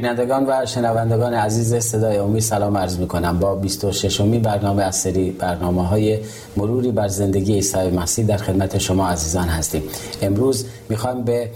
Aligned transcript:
بینندگان 0.00 0.46
و 0.46 0.66
شنوندگان 0.66 1.34
عزیز 1.34 1.74
صدای 1.74 2.16
امید 2.16 2.42
سلام 2.42 2.76
عرض 2.76 2.98
می 2.98 3.06
کنم 3.08 3.38
با 3.38 3.54
26 3.54 4.20
امی 4.20 4.38
برنامه 4.38 4.82
از 4.82 4.96
سری 4.96 5.30
برنامه 5.30 5.86
های 5.86 6.18
مروری 6.56 6.90
بر 6.90 7.08
زندگی 7.08 7.52
عیسی 7.52 7.90
مسیح 7.90 8.26
در 8.26 8.36
خدمت 8.36 8.78
شما 8.78 9.08
عزیزان 9.08 9.48
هستیم. 9.48 9.82
امروز 10.22 10.66
می‌خوایم 10.88 11.22
به 11.22 11.50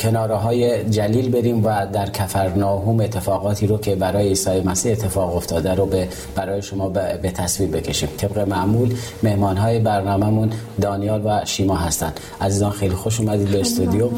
کناره 0.00 0.34
های 0.34 0.84
جلیل 0.84 1.30
بریم 1.30 1.64
و 1.64 1.86
در 1.92 2.10
کفرناهوم 2.10 3.00
اتفاقاتی 3.00 3.66
رو 3.66 3.78
که 3.78 3.94
برای 3.94 4.28
عیسی 4.28 4.60
مسیح 4.60 4.92
اتفاق 4.92 5.36
افتاده 5.36 5.74
رو 5.74 5.86
به 5.86 6.08
برای 6.34 6.62
شما 6.62 6.88
به 7.22 7.30
تصویر 7.34 7.70
بکشیم. 7.70 8.08
طبق 8.16 8.38
معمول 8.38 8.94
مهمان 9.22 9.56
های 9.56 9.78
برنامهمون 9.78 10.50
دانیال 10.80 11.22
و 11.24 11.40
شیما 11.44 11.76
هستند 11.76 12.20
عزیزان 12.40 12.70
خیلی 12.70 12.94
خوش 12.94 13.20
اومدید 13.20 13.48
به 13.48 13.60
استودیو. 13.60 14.08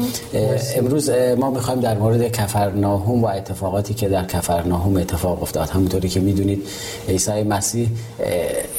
امروز 0.75 1.09
ما 1.37 1.51
می‌خوایم 1.51 1.79
در 1.79 1.97
مورد 1.97 2.31
کفرناهوم 2.31 2.88
و 2.97 3.25
اتفاقاتی 3.25 3.93
که 3.93 4.09
در 4.09 4.25
کفرناهوم 4.25 4.97
اتفاق 4.97 5.41
افتاد. 5.41 5.69
همونطوری 5.69 6.09
که 6.09 6.19
می‌دونید 6.19 6.67
عیسی 7.07 7.43
مسیح 7.43 7.89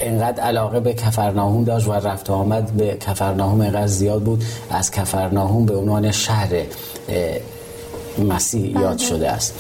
انقدر 0.01 0.43
علاقه 0.43 0.81
به 0.81 0.95
کفرناهوم 0.95 1.65
داشت 1.65 1.89
و 1.89 1.93
رفت 1.93 2.31
و 2.31 2.33
آمد 2.33 2.71
به 2.71 2.97
کفرناهوم 3.01 3.61
انقدر 3.61 3.87
زیاد 3.87 4.23
بود 4.23 4.45
از 4.71 4.91
کفرناهوم 4.91 5.67
به 5.67 5.77
عنوان 5.77 6.11
شهر 6.11 6.49
مسیح 8.19 8.81
یاد 8.81 8.97
بله. 8.97 9.07
شده 9.07 9.31
است. 9.31 9.55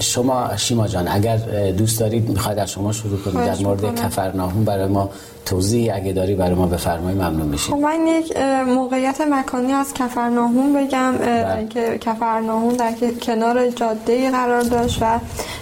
شما 0.00 0.56
شیما 0.56 0.88
جان 0.88 1.08
اگر 1.08 1.36
دوست 1.76 2.00
دارید 2.00 2.28
می‌خواید 2.28 2.58
از 2.58 2.70
شما 2.70 2.92
شروع 2.92 3.18
کنید. 3.18 3.46
در 3.46 3.56
مورد 3.56 3.94
کفرناهوم 3.94 4.64
برای 4.64 4.86
ما 4.86 5.10
توضیح 5.46 5.94
اگه 5.94 6.12
داری 6.12 6.34
برای 6.34 6.54
ما 6.54 6.66
بفرمایید 6.66 7.22
ممنون 7.22 7.48
میشیم 7.48 7.74
خب 7.74 7.80
من 7.80 8.06
یک 8.06 8.36
موقعیت 8.66 9.20
مکانی 9.20 9.72
از 9.72 9.94
کفرناهوم 9.94 10.72
بگم 10.72 11.12
بله. 11.18 11.66
که 11.66 11.98
کفرناهوم 11.98 12.76
در 12.76 12.92
کنار 13.22 13.70
جاده 13.70 14.30
قرار 14.30 14.62
داشت 14.62 15.02
و 15.02 15.18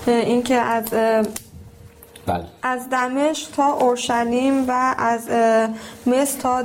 اینکه 0.06 0.54
از 0.54 0.84
بله. 2.26 2.44
از 2.62 2.90
دمشق 2.90 3.50
تا 3.50 3.72
اورشلیم 3.72 4.64
و 4.68 4.94
از 4.98 5.28
مصر 6.06 6.40
تا 6.40 6.62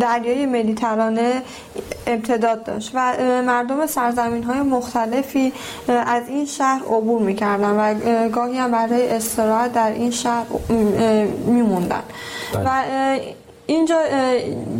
دریای 0.00 0.46
مدیترانه 0.46 1.42
امتداد 2.06 2.64
داشت 2.64 2.90
و 2.94 3.16
مردم 3.42 3.86
سرزمین 3.86 4.42
های 4.42 4.60
مختلفی 4.60 5.52
از 5.88 6.28
این 6.28 6.46
شهر 6.46 6.82
عبور 6.82 7.22
می‌کردن 7.22 7.70
و 7.70 7.94
گاهی 8.28 8.58
هم 8.58 8.70
برای 8.70 9.10
استراحت 9.10 9.72
در 9.72 9.90
این 9.90 10.10
شهر 10.10 10.46
میموندن 11.46 12.02
بله. 12.54 12.64
و 12.64 13.18
اینجا 13.66 13.96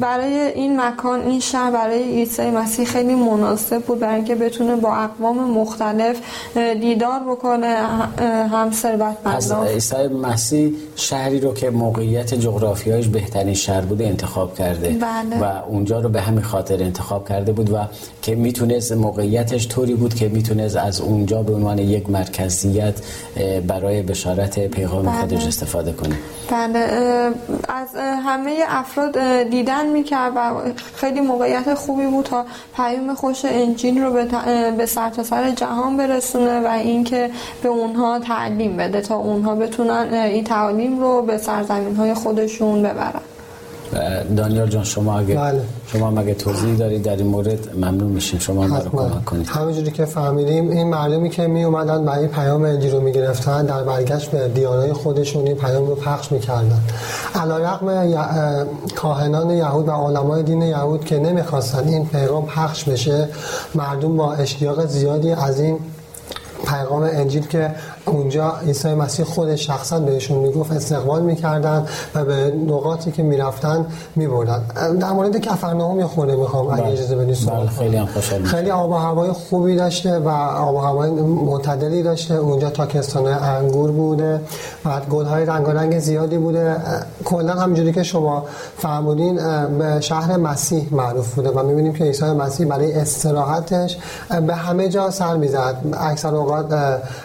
برای 0.01 0.35
این 0.35 0.81
مکان 0.81 1.21
این 1.21 1.41
شهر 1.41 1.71
برای 1.71 2.03
عیسی 2.03 2.51
مسیح 2.51 2.87
خیلی 2.87 3.15
مناسب 3.15 3.83
بود 3.83 4.01
برای 4.01 4.15
اینکه 4.15 4.35
بتونه 4.35 4.77
با 4.77 4.97
اقوام 4.97 5.51
مختلف 5.51 6.17
دیدار 6.81 7.21
بکنه 7.21 7.77
هم 8.53 8.71
ثروت 8.73 9.17
از 9.25 9.53
عیسی 9.53 10.09
مسیح 10.09 10.73
شهری 10.97 11.41
رو 11.41 11.55
که 11.55 11.71
موقعیت 11.71 12.35
جغرافیایش 12.35 13.07
بهترین 13.09 13.55
شهر 13.55 13.81
بوده 13.81 14.07
انتخاب 14.07 14.55
کرده 14.55 14.89
بله. 14.89 15.41
و 15.41 15.65
اونجا 15.69 16.01
رو 16.01 16.09
به 16.09 16.21
همین 16.21 16.43
خاطر 16.43 16.83
انتخاب 16.83 17.29
کرده 17.29 17.53
بود 17.53 17.71
و 17.73 17.79
که 18.23 18.35
می‌تونست 18.35 18.93
موقعیتش 18.93 19.69
طوری 19.69 19.95
بود 19.95 20.15
که 20.15 20.29
می‌تونست 20.29 20.77
از 20.77 21.01
اونجا 21.01 21.43
به 21.43 21.55
عنوان 21.55 21.79
یک 21.79 22.11
مرکزیت 22.11 22.95
برای 23.67 24.03
بشارت 24.03 24.67
پیغام 24.67 25.03
بله. 25.03 25.21
خودش 25.21 25.47
استفاده 25.47 25.93
کنه 25.93 26.17
بله 26.51 26.79
از 27.69 27.89
همه 27.97 28.65
افراد 28.75 29.19
دیدن 29.43 29.87
می‌کرد 29.87 30.33
و 30.37 30.41
خیلی 30.95 31.21
موقعیت 31.21 31.75
خوبی 31.75 32.07
بود 32.07 32.25
تا 32.25 32.45
پیام 32.77 33.15
خوش 33.15 33.45
انجیل 33.45 34.03
رو 34.03 34.13
به 34.77 34.87
سرتاسر 34.87 35.23
سر 35.23 35.51
جهان 35.51 35.97
برسونه 35.97 36.61
و 36.61 36.67
اینکه 36.67 37.31
به 37.63 37.69
اونها 37.69 38.19
تعلیم 38.19 38.77
بده 38.77 39.01
تا 39.01 39.17
اونها 39.17 39.55
بتونن 39.55 40.15
این 40.15 40.45
تعلیم 40.45 41.01
رو 41.01 41.23
به 41.23 41.39
سرزمین 41.39 41.97
های 41.97 42.15
خودشون 42.15 42.83
ببرن. 42.83 43.21
دانیال 44.37 44.69
جان 44.69 44.85
شما 44.85 45.19
اگه 45.19 45.35
بله. 45.35 45.61
شما 45.87 46.11
مگه 46.11 46.35
توضیح 46.35 46.77
دارید 46.77 47.03
در 47.03 47.17
این 47.17 47.27
مورد 47.27 47.77
ممنون 47.77 48.11
میشیم. 48.11 48.39
شما 48.39 48.67
ما 48.67 48.81
کمک 48.81 49.25
کنید. 49.25 49.47
همونجوری 49.47 49.91
که 49.91 50.05
فهمیدیم 50.05 50.71
این 50.71 50.89
مردمی 50.89 51.31
که 51.31 51.47
می 51.47 51.65
اومدن 51.65 52.05
برای 52.05 52.27
پیام 52.27 52.65
انجیل 52.65 52.93
رو 52.93 53.01
می‌گرفتن 53.01 53.67
در 53.67 53.83
برگشت 53.83 54.31
به 54.31 54.49
دیانای 54.49 54.93
خودشون 54.93 55.47
این 55.47 55.57
پیام 55.57 55.87
رو 55.87 55.95
پخش 55.95 56.33
می‌کردن. 56.33 56.81
علیرغم 57.35 58.15
کاهنان 58.97 59.51
یهود 59.51 59.89
و 59.89 59.93
علمای 59.93 60.43
دین 60.43 60.63
یهود 60.63 61.05
که 61.05 61.19
نمی‌خواستن 61.19 61.89
این 61.89 62.07
پیغام 62.07 62.47
پخش 62.47 62.85
بشه 62.85 63.29
مردم 63.75 64.17
با 64.17 64.35
اشتیاق 64.35 64.87
زیادی 64.87 65.31
از 65.33 65.61
این 65.61 65.79
پیغام 66.67 67.03
انجیل 67.03 67.47
که 67.47 67.71
اونجا 68.07 68.53
عیسی 68.67 68.95
مسیح 68.95 69.25
خود 69.25 69.55
شخصا 69.55 70.01
بهشون 70.01 70.39
می‌گفت 70.39 70.73
استقبال 70.73 71.23
می‌کردن 71.23 71.87
و 72.15 72.25
به 72.25 72.55
نقاطی 72.67 73.13
که 73.13 73.23
می‌رفتن 73.23 73.87
میبردن. 74.17 74.63
در 75.01 75.11
مورد 75.11 75.37
کفرناهم 75.37 76.01
یه 76.01 76.07
خورده 76.07 76.37
می‌خوام 76.37 76.69
اگه 76.69 76.83
بله. 76.83 76.93
اجازه 76.93 77.17
بدید 77.17 77.51
بله، 77.51 77.69
خیلی 77.69 77.97
هم 77.97 78.07
خیلی 78.45 78.71
آب 78.71 78.91
و 78.91 78.95
هوای 78.95 79.33
خوبی 79.33 79.77
داشته 79.77 80.19
و 80.19 80.29
آب 80.29 80.75
و 80.75 80.79
هوای 80.79 81.11
معتدلی 81.11 82.03
داشته. 82.03 82.35
اونجا 82.35 82.71
تاکستان 82.71 83.27
انگور 83.27 83.91
بوده. 83.91 84.41
بعد 84.85 85.09
گل 85.09 85.25
های 85.25 85.45
رنگارنگ 85.45 85.99
زیادی 85.99 86.39
بوده. 86.39 86.77
کلا 87.25 87.53
همونجوری 87.53 87.93
که 87.93 88.03
شما 88.03 88.45
فرمودین 88.79 89.37
به 89.79 90.01
شهر 90.01 90.37
مسیح 90.37 90.89
معروف 90.91 91.35
بوده 91.35 91.51
و 91.51 91.63
می‌بینیم 91.63 91.93
که 91.93 92.05
عیسی 92.05 92.25
مسیح 92.25 92.67
برای 92.67 92.93
استراحتش 92.93 93.99
به 94.47 94.55
همه 94.55 94.89
جا 94.89 95.11
سر 95.11 95.37
می‌زد. 95.37 95.77
اکثر 96.01 96.35
اوقات 96.35 96.75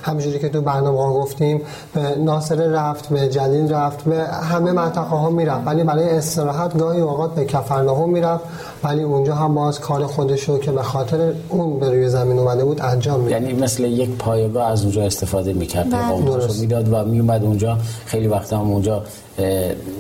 همونجوری 0.01 0.39
که 0.39 0.49
تو 0.49 0.61
برنامه 0.69 0.99
ها 0.99 1.13
گفتیم 1.13 1.61
به 1.93 2.15
ناصر 2.15 2.55
رفت 2.55 3.09
به 3.09 3.27
جلیل 3.27 3.73
رفت 3.73 4.03
به 4.03 4.23
همه 4.23 4.71
منطقه 4.71 5.01
ها 5.01 5.29
می‌رفت. 5.29 5.67
ولی 5.67 5.83
برای 5.83 6.09
استراحت 6.09 6.77
گاهی 6.77 7.01
اوقات 7.01 7.35
به 7.35 7.45
کفرناهم 7.45 8.09
می‌رفت. 8.09 8.43
ولی 8.83 9.03
اونجا 9.03 9.35
هم 9.35 9.55
باز 9.55 9.79
کار 9.79 10.05
خودشو 10.05 10.59
که 10.59 10.71
به 10.71 10.83
خاطر 10.83 11.33
اون 11.49 11.79
به 11.79 11.89
روی 11.89 12.09
زمین 12.09 12.39
اومده 12.39 12.65
بود 12.65 12.81
انجام 12.81 13.19
می‌داد. 13.19 13.41
یعنی 13.41 13.53
مثل 13.53 13.83
یک 13.83 14.09
پایگاه 14.09 14.67
از 14.71 14.83
اونجا 14.83 15.03
استفاده 15.03 15.53
می‌کرد 15.53 15.89
پیغامش 15.89 16.59
می‌داد 16.59 16.93
و 16.93 17.05
میومد 17.05 17.43
اونجا. 17.43 17.77
خیلی 18.05 18.27
وقتا 18.27 18.57
هم 18.57 18.71
اونجا 18.71 19.03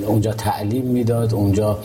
اونجا 0.07 0.31
تعلیم 0.31 0.85
می‌داد 0.85 1.33
اونجا 1.33 1.77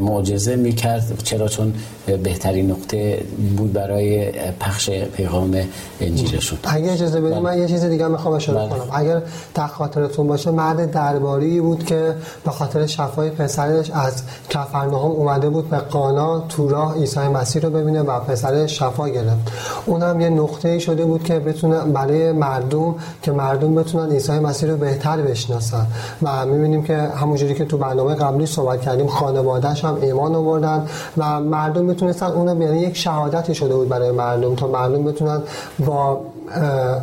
معجزه 0.00 0.56
می‌کرد. 0.56 1.22
چرا؟ 1.24 1.48
چون 1.48 1.74
بهترین 2.22 2.70
نقطه 2.70 3.22
بود 3.56 3.72
برای 3.72 4.32
پخش 4.60 4.90
پیغام 4.90 5.56
انجیلشون. 6.00 6.58
اگه 6.64 6.92
اجازه 6.92 7.20
بدید 7.20 7.38
من 7.38 7.58
یه 7.58 7.66
چیز 7.66 7.84
دیگه 7.84 8.08
می‌خوام 8.08 8.34
اشاره 8.34 8.58
بله. 8.58 8.68
کنم. 8.68 8.88
اگر 8.92 9.22
در 9.54 9.66
خاطرتون 9.66 10.26
باشه 10.26 10.50
مرد 10.50 10.90
درباری 10.90 11.60
بود 11.60 11.84
که 11.84 12.14
به 12.44 12.50
خاطر 12.50 12.86
شفای 12.86 13.30
پسرش 13.30 13.90
از 13.90 14.22
کفرناهم 14.50 15.10
اومده 15.10 15.48
بود 15.48 15.70
به 15.70 15.80
قانا 16.08 16.40
تو 16.40 16.68
راه 16.68 16.94
عیسی 16.94 17.20
مسیح 17.20 17.62
رو 17.62 17.70
ببینه 17.70 18.02
و 18.02 18.20
پسرش 18.20 18.78
شفا 18.78 19.08
گرفت. 19.08 19.52
اونم 19.86 20.20
یه 20.20 20.28
نقطه 20.28 20.78
شده 20.78 21.04
بود 21.04 21.22
که 21.22 21.38
بتونه 21.38 21.78
برای 21.80 22.32
مردم 22.32 22.94
که 23.22 23.32
مردم 23.32 23.74
بتونن 23.74 24.12
عیسی 24.12 24.32
مسیح 24.32 24.70
رو 24.70 24.76
بهتر 24.76 25.16
بشناسن. 25.16 25.86
و 26.22 26.46
می‌بینیم 26.46 26.82
که 26.82 26.96
همونجوری 26.96 27.54
که 27.54 27.64
تو 27.64 27.78
برنامه 27.78 28.14
قبلی 28.14 28.46
صحبت 28.46 28.80
کردیم 28.80 29.06
خانوادهش 29.06 29.84
هم 29.84 29.98
ایمان 30.02 30.34
آوردن 30.34 30.86
و 31.16 31.40
مردم 31.40 31.86
بتونستن 31.86 32.26
اونو 32.26 32.62
یعنی 32.62 32.80
یک 32.80 32.96
شهادتی 32.96 33.54
شده 33.54 33.74
بود 33.74 33.88
برای 33.88 34.10
مردم 34.10 34.54
تا 34.54 34.66
مردم 34.66 35.04
بتونن 35.04 35.42
با 35.86 36.20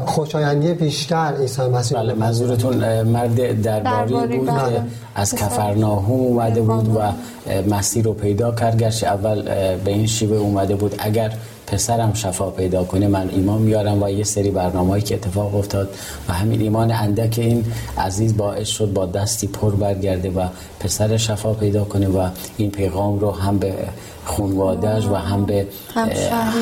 خوشایندی 0.05 0.73
بیشتر 0.73 1.33
عیسی 1.39 1.61
مسیح 1.61 1.97
بله 1.97 2.13
منظورتون 2.13 3.03
مرد 3.03 3.61
درباری 3.61 4.37
بود 4.37 4.47
بله. 4.47 4.73
که 4.73 4.81
از 5.15 5.35
کفرناهم 5.35 6.11
اومده 6.11 6.61
بود 6.61 6.95
و 6.95 6.99
مسیح 7.75 8.03
رو 8.03 8.13
پیدا 8.13 8.51
کرد. 8.51 8.77
گرچه 8.77 9.07
اول 9.07 9.41
به 9.75 9.91
این 9.91 10.07
شیوه 10.07 10.37
اومده 10.37 10.75
بود. 10.75 10.95
اگر 10.99 11.33
پسرم 11.67 12.13
شفا 12.13 12.49
پیدا 12.49 12.83
کنه 12.83 13.07
من 13.07 13.29
ایمان 13.29 13.61
میارم 13.61 14.03
و 14.03 14.09
یه 14.09 14.23
سری 14.23 14.51
برنامه‌ای 14.51 15.01
که 15.01 15.15
اتفاق 15.15 15.55
افتاد 15.55 15.89
و 16.29 16.33
همین 16.33 16.61
ایمان 16.61 16.91
اندک 16.91 17.39
این 17.39 17.65
عزیز 17.97 18.37
باعث 18.37 18.67
شد 18.67 18.93
با 18.93 19.05
دستی 19.05 19.47
پر 19.47 19.75
برگرده 19.75 20.29
و 20.29 20.47
پسر 20.79 21.17
شفا 21.17 21.53
پیدا 21.53 21.83
کنه 21.83 22.07
و 22.07 22.29
این 22.57 22.71
پیغام 22.71 23.19
رو 23.19 23.31
هم 23.31 23.57
به 23.57 23.73
خونوادهش 24.25 25.05
و 25.05 25.15
هم 25.15 25.45
به 25.45 25.67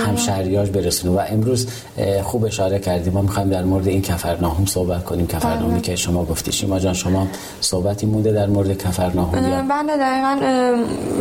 همشهریاش 0.05 0.69
برسونه 0.69 1.15
و 1.15 1.21
امروز 1.29 1.67
خوب 2.23 2.45
اشاره 2.45 2.79
کردیم. 2.79 3.13
ما 3.13 3.21
می‌خوایم 3.21 3.49
در 3.49 3.63
مورد 3.63 3.87
این 3.87 4.01
کفرناهم 4.01 4.65
صحبت 4.65 5.03
کنیم. 5.03 5.27
کفرناهمی 5.27 5.71
بله. 5.71 5.81
که 5.81 5.95
شما 5.95 6.25
گفتی 6.25 6.51
شما 6.51 6.79
جان 6.79 6.93
شما 6.93 7.27
صحبتی 7.61 8.05
مونده 8.05 8.31
در 8.31 8.47
مورد 8.47 8.77
کفرناهم 8.77 9.67
بله 9.67 9.97
دقیقا 9.97 10.37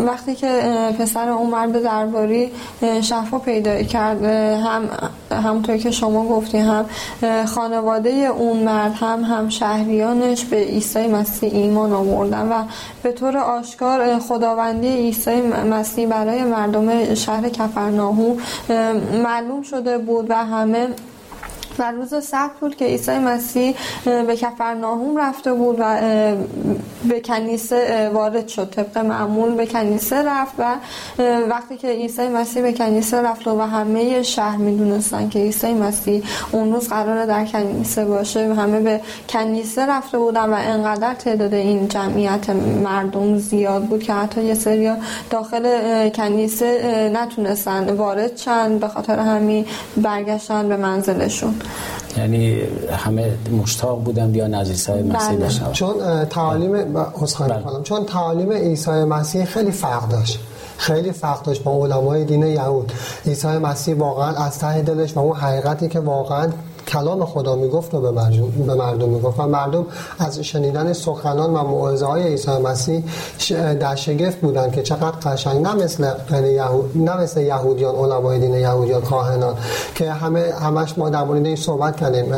وقتی 0.06 0.34
که 0.34 0.60
پسر 0.98 1.28
عمر 1.28 1.66
به 1.66 1.80
درباری 1.80 2.50
شفا 3.02 3.38
پیدا 3.38 3.82
کرد 3.82 4.24
هم 4.24 4.82
همونطور 5.30 5.76
که 5.76 5.90
شما 5.90 6.28
گفتی 6.28 6.58
هم 6.58 6.84
خانواده 7.46 8.10
اون 8.10 8.56
مرد 8.62 8.92
هم 8.94 9.24
هم 9.24 9.48
شهریانش 9.48 10.44
به 10.44 10.56
عیسی 10.56 11.06
مسیح 11.06 11.54
ایمان 11.54 11.92
آوردن 11.92 12.48
و 12.48 12.64
به 13.02 13.12
طور 13.12 13.36
آشکار 13.36 14.18
خداوندی 14.18 14.88
عیسی 14.88 15.40
مسیح 15.70 16.06
برای 16.06 16.31
مردم 16.40 17.14
شهر 17.14 17.48
کفرناهو 17.48 18.36
معلوم 19.22 19.62
شده 19.62 19.98
بود 19.98 20.30
و 20.30 20.34
همه 20.34 20.88
و 21.78 21.90
روز 21.90 22.24
سبت 22.24 22.50
بود 22.60 22.76
که 22.76 22.84
عیسی 22.84 23.18
مسیح 23.18 23.74
به 24.04 24.36
کفرناهوم 24.36 25.16
رفته 25.18 25.52
بود 25.52 25.76
و 25.78 25.98
به 27.08 27.20
کنیسه 27.20 28.10
وارد 28.14 28.48
شد. 28.48 28.70
طبق 28.70 28.98
معمول 28.98 29.54
به 29.54 29.66
کنیسه 29.66 30.22
رفت 30.22 30.52
و 30.58 30.76
وقتی 31.50 31.76
که 31.76 31.88
عیسی 31.88 32.28
مسیح 32.28 32.62
به 32.62 32.72
کنیسه 32.72 33.22
رفت 33.22 33.48
و 33.48 33.60
همه 33.60 34.22
شهر 34.22 34.56
می‌دونستن 34.56 35.28
که 35.28 35.38
عیسی 35.38 35.74
مسیح 35.74 36.24
اون 36.52 36.72
روز 36.72 36.88
قرار 36.88 37.26
در 37.26 37.44
کنیسه 37.44 38.04
باشه 38.04 38.54
همه 38.54 38.80
به 38.80 39.00
کنیسه 39.28 39.86
رفته 39.86 40.18
بودن 40.18 40.50
و 40.50 40.56
انقدر 40.58 41.14
تعداد 41.14 41.54
این 41.54 41.88
جمعیت 41.88 42.50
مردم 42.84 43.38
زیاد 43.38 43.84
بود 43.84 44.02
که 44.02 44.12
حتی 44.12 44.44
یه 44.44 44.54
سری 44.54 44.92
داخل 45.30 46.08
کنیسه 46.08 47.10
نتونستن 47.14 47.96
وارد 47.96 48.34
چند 48.34 48.80
به 48.80 48.88
خاطر 48.88 49.18
همین 49.18 49.66
برگشتن 49.96 50.68
به 50.68 50.76
منزلشون. 50.76 51.54
یعنی 52.16 52.60
همه 52.96 53.32
مشتاق 53.62 54.02
بودن 54.04 54.32
بیان 54.32 54.54
از 54.54 54.68
عیسی 54.68 54.92
مسیح 54.92 55.36
بله. 55.36 55.46
بشنون 55.46 55.72
چون 55.72 56.24
تعالیم 56.24 56.72
بله. 56.92 57.82
چون 57.82 58.04
تعالیم 58.06 58.52
عیسی 58.52 58.90
مسیح 58.90 59.44
خیلی 59.44 59.70
فرق 59.70 60.08
داشت. 60.08 60.38
خیلی 60.76 61.12
فرق 61.12 61.42
داشت 61.42 61.62
با 61.62 61.84
علمای 61.86 62.24
دین 62.24 62.42
یهود. 62.42 62.92
عیسی 63.26 63.48
مسیح 63.48 63.94
واقعا 63.94 64.44
از 64.44 64.58
ته 64.58 64.82
دلش 64.82 65.16
و 65.16 65.20
اون 65.20 65.36
حقیقتی 65.36 65.88
که 65.88 66.00
واقعا 66.00 66.48
کلام 66.92 67.24
خدا 67.24 67.54
می‌گفت 67.54 67.94
و 67.94 68.00
به 68.00 68.10
مردم, 68.10 68.46
به 68.66 68.74
مردم 68.74 69.08
می‌گفت. 69.08 69.40
و 69.40 69.46
مردم 69.46 69.86
از 70.18 70.40
شنیدن 70.40 70.92
سخنان 70.92 71.54
و 71.54 71.62
موعظه 71.62 72.06
های 72.06 72.22
عیسی 72.22 72.50
مسیح 72.50 73.04
در 73.80 73.94
شگفت 73.94 74.40
بودن 74.40 74.70
که 74.70 74.82
چقدر 74.82 75.10
قشنگ. 75.10 75.62
نه 75.62 75.74
مثل 75.74 76.10
نه 76.94 77.16
مثل 77.16 77.40
یهودیان 77.40 77.94
علمای 77.94 78.38
دین 78.38 78.54
یهودیان 78.54 79.02
کاهنان 79.02 79.54
که 79.94 80.12
همه 80.12 80.54
همش 80.60 80.98
ما 80.98 81.10
در 81.10 81.24
مورد 81.24 81.46
این 81.46 81.56
صحبت 81.56 81.96
کردیم. 81.96 82.34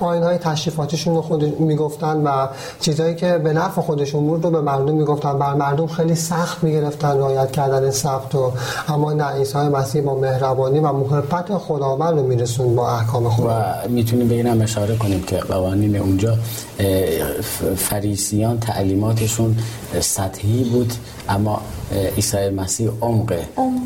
آیین 0.00 0.22
های 0.22 0.38
تشریفاتشون 0.38 1.14
رو 1.14 1.22
خود 1.22 1.60
می‌گفتن 1.60 2.22
و 2.26 2.46
چیزایی 2.80 3.14
که 3.14 3.38
به 3.38 3.52
نفع 3.52 3.80
خودشون 3.80 4.26
بود 4.26 4.44
رو 4.44 4.50
به 4.50 4.60
مردم 4.60 4.94
می‌گفتن. 4.94 5.38
بر 5.38 5.54
مردم 5.54 5.86
خیلی 5.86 6.14
سخت 6.14 6.64
می‌گرفتن 6.64 7.18
رعایت 7.18 7.50
کردن 7.50 7.90
سبت 7.90 8.34
و 8.34 8.52
اما 8.88 9.12
نه 9.12 9.24
عیسی 9.24 9.58
مسیح 9.58 10.02
با 10.02 10.14
مهربانی 10.14 10.78
و 10.78 10.92
محبت 10.92 11.58
خداوند 11.58 12.18
رو 12.18 12.26
میرسون 12.26 12.76
با 12.76 12.90
احکام 12.90 13.30
خدا. 13.30 13.64
می‌تونیم 13.90 14.28
به 14.28 14.34
اینم 14.34 14.60
اشاره 14.60 14.96
کنیم 14.96 15.22
که 15.22 15.36
قوانین 15.36 15.96
اونجا 15.96 16.38
فریسیان 17.76 18.60
تعلیماتشون 18.60 19.56
سطحی 20.00 20.64
بود 20.64 20.92
اما 21.28 21.62
عیسی 22.16 22.48
مسیح 22.48 22.90
عمق 23.00 23.34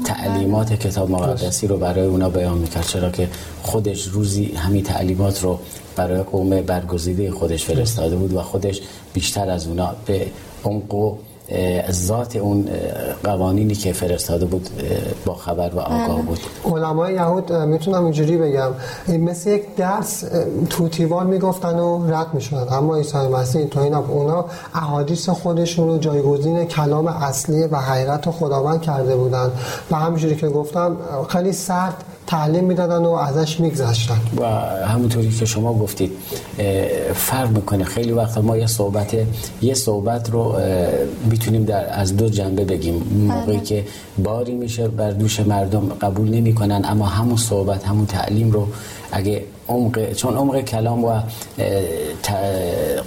تعلیمات 0.05 0.73
کتاب 0.73 1.11
مقدسی 1.11 1.67
رو 1.67 1.77
برای 1.77 2.07
اونا 2.07 2.29
بیان 2.29 2.59
می‌کرد 2.59 2.87
چرا 2.87 3.11
که 3.11 3.29
خودش 3.63 4.05
روزی 4.05 4.45
همین 4.45 4.83
تعلیمات 4.83 5.43
رو 5.43 5.59
برای 5.97 6.23
قوم 6.23 6.61
برگزیده 6.61 7.31
خودش 7.31 7.65
فرستاده 7.65 8.17
بود 8.17 8.35
و 8.35 8.43
خودش 8.43 8.81
بیشتر 9.13 9.51
از 9.51 9.67
اونا 9.67 9.95
به 10.07 10.27
عمق 10.65 10.95
و 10.95 11.17
ذات 11.91 12.37
اون 12.37 12.69
قوانینی 13.25 13.75
که 13.75 13.93
فرستاده 13.93 14.45
بود 14.45 14.69
با 15.27 15.35
خبر 15.35 15.71
و 15.75 15.81
آگاه 15.81 16.23
بود. 16.23 16.39
علمای 16.65 17.15
یهود 17.15 17.53
می‌تونم 17.53 18.05
اینجوری 18.05 18.37
بگم. 18.37 18.71
این 19.07 19.25
مثل 19.25 19.51
یک 19.51 19.75
درس 19.77 20.25
توتیوار 20.71 21.25
می‌گفتن 21.25 21.79
و 21.79 22.11
رد 22.11 22.35
می‌شدن. 22.35 22.77
اما 22.77 22.97
عیسی 22.97 23.19
مسیح 23.19 23.67
تو 23.67 23.81
این 23.81 23.95
اونا 23.95 24.45
احادیث 24.75 25.29
خودشون 25.29 25.89
رو 25.89 25.99
جایگزین 25.99 26.65
کلام 26.65 27.07
اصلی 27.07 27.65
و 27.65 27.77
حقیقت 27.77 28.31
خداوند 28.31 28.83
کرده 28.83 29.17
بودن. 29.17 29.51
و 29.91 29.97
همینجوری 29.97 30.37
که 30.37 30.49
گفتم 30.49 30.97
خیلی 31.29 31.53
سرد 31.53 32.05
تعلیم 32.27 32.65
می‌دادن 32.65 33.05
و 33.05 33.11
ازش 33.11 33.61
میگذشتن. 33.61 34.21
و 34.37 34.45
همونطوری 34.87 35.31
که 35.31 35.45
شما 35.45 35.75
گفتید 35.75 36.13
فرق 37.15 37.51
می‌کنه. 37.51 37.85
خیلی 37.85 38.13
وقتا 38.13 38.41
ما 38.41 38.57
یه 38.57 38.67
صحبت 38.67 39.17
یه 39.63 39.75
صحبت 39.75 40.31
رو 40.31 40.57
می‌تونیم 41.31 41.65
در 41.65 42.01
از 42.01 42.17
دو 42.17 42.29
جنبه 42.29 42.65
بگیم. 42.65 42.95
موقعی 43.29 43.57
بله. 43.57 43.61
که 43.61 43.85
باری 44.19 44.55
میشه 44.55 44.89
بر 44.89 45.11
دوش 45.11 45.41
مردم 45.41 45.89
قبول 46.01 46.29
نمی‌کنن 46.31 46.83
اما 46.85 47.07
همون 47.07 47.37
صحبت 47.37 47.85
همون 47.85 48.07
تعلیم 48.07 48.53
رو 48.53 48.69
اگه 49.13 49.45
عمق 49.69 50.13
چون 50.13 50.37
عمق 50.37 50.61
کلام 50.61 51.05
و 51.05 51.21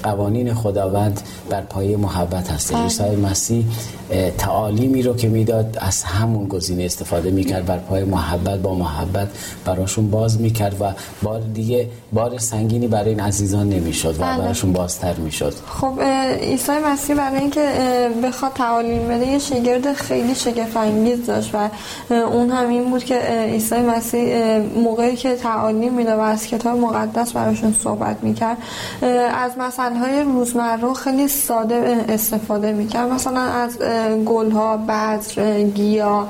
قوانین 0.04 0.54
خداوند 0.54 1.21
بر 1.50 1.62
پایه 1.62 1.98
محبت 1.98 2.51
هست 2.51 2.74
بله. 2.74 2.83
عیسی 2.83 3.04
مسیح 3.04 3.65
تعالیمی 4.38 5.01
رو 5.01 5.15
که 5.15 5.27
می‌داد 5.27 5.77
از 5.81 6.04
همون 6.04 6.48
گزینه 6.48 6.83
استفاده 6.83 7.31
می‌کرد 7.31 7.65
بر 7.65 7.77
پای 7.77 8.04
محبت 8.04 8.59
با 8.59 8.75
محبت 8.75 9.27
براشون 9.65 10.12
باز 10.12 10.42
می‌کرد 10.42 10.81
و 10.81 10.94
بار 11.24 11.39
دیگه 11.39 11.88
بار 12.13 12.38
سنگینی 12.38 12.88
برای 12.88 13.09
این 13.09 13.19
عزیزان 13.19 13.69
نمی‌شد 13.69 14.15
و 14.15 14.24
بله. 14.24 14.38
براشون 14.38 14.74
بازتر 14.74 15.13
می‌شد 15.13 15.54
خب 15.68 16.01
عیسی 16.42 16.71
مسیح 16.86 17.15
برای 17.15 17.39
اینکه 17.39 17.69
بخواد 18.24 18.54
تعالیم 18.54 19.07
بده 19.07 19.27
یه 19.27 19.39
شگرد 19.39 19.94
خیلی 19.94 20.36
شگفت 20.36 20.77
انگیز 20.77 21.25
داشت 21.25 21.51
و 21.54 21.69
اون 22.13 22.50
هم 22.50 22.69
این 22.69 22.89
بود 22.89 23.04
که 23.04 23.19
عیسی 23.51 23.75
مسیح 23.75 24.57
موقعی 24.83 25.15
که 25.15 25.36
تعالیم 25.36 25.94
میده 25.94 26.13
و 26.13 26.19
کتاب 26.48 26.78
مقدس 26.78 27.32
براشون 27.32 27.76
صحبت 27.84 28.18
می‌کرد. 28.22 28.58
از 29.44 29.52
مسئله 29.58 30.00
های 30.00 30.24
روزمره 30.24 30.94
خیلی 30.94 31.28
ساده 31.28 32.06
استفاده 32.10 32.74
می‌کرد. 32.74 33.12
مثلا 33.12 33.42
از 33.42 33.78
گل 34.26 34.52
ها 34.52 34.78
بذر 34.78 35.62
گیا 35.64 36.28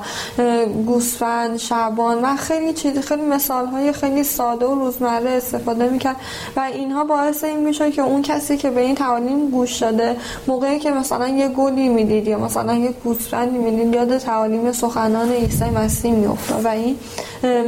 گوسفند 0.86 1.56
شبان 1.56 2.18
و 2.24 2.36
خیلی 2.36 2.72
چیز 2.72 2.98
خیلی 2.98 3.22
مثال 3.22 3.66
های 3.66 3.92
خیلی 3.92 4.24
ساده 4.24 4.66
و 4.66 4.74
روزمره 4.74 5.30
استفاده 5.30 5.88
می‌کرد. 5.88 6.16
و 6.56 6.60
اینها 6.60 7.04
باعث 7.04 7.44
این 7.44 7.58
میشه 7.58 7.90
که 7.90 8.02
اون 8.02 8.22
کسی 8.22 8.56
که 8.56 8.70
به 8.70 8.80
این 8.80 8.94
تعالیم 8.94 9.50
گوش 9.50 9.78
داده 9.78 10.16
موقعی 10.46 10.78
که 10.78 10.90
مثلا 10.90 11.28
یه 11.28 11.48
گلی 11.48 11.88
می‌دید 11.88 12.28
یا 12.28 12.38
مثلا 12.38 12.74
یه 12.74 12.94
گوسفندی 13.04 13.58
می‌دید 13.58 13.94
یاد 13.94 14.18
تعالیم 14.18 14.72
سخنان 14.72 15.32
عیسی 15.32 15.64
مسیح 15.64 16.12
میافتاد. 16.12 16.64
و 16.64 16.68
این 16.68 16.96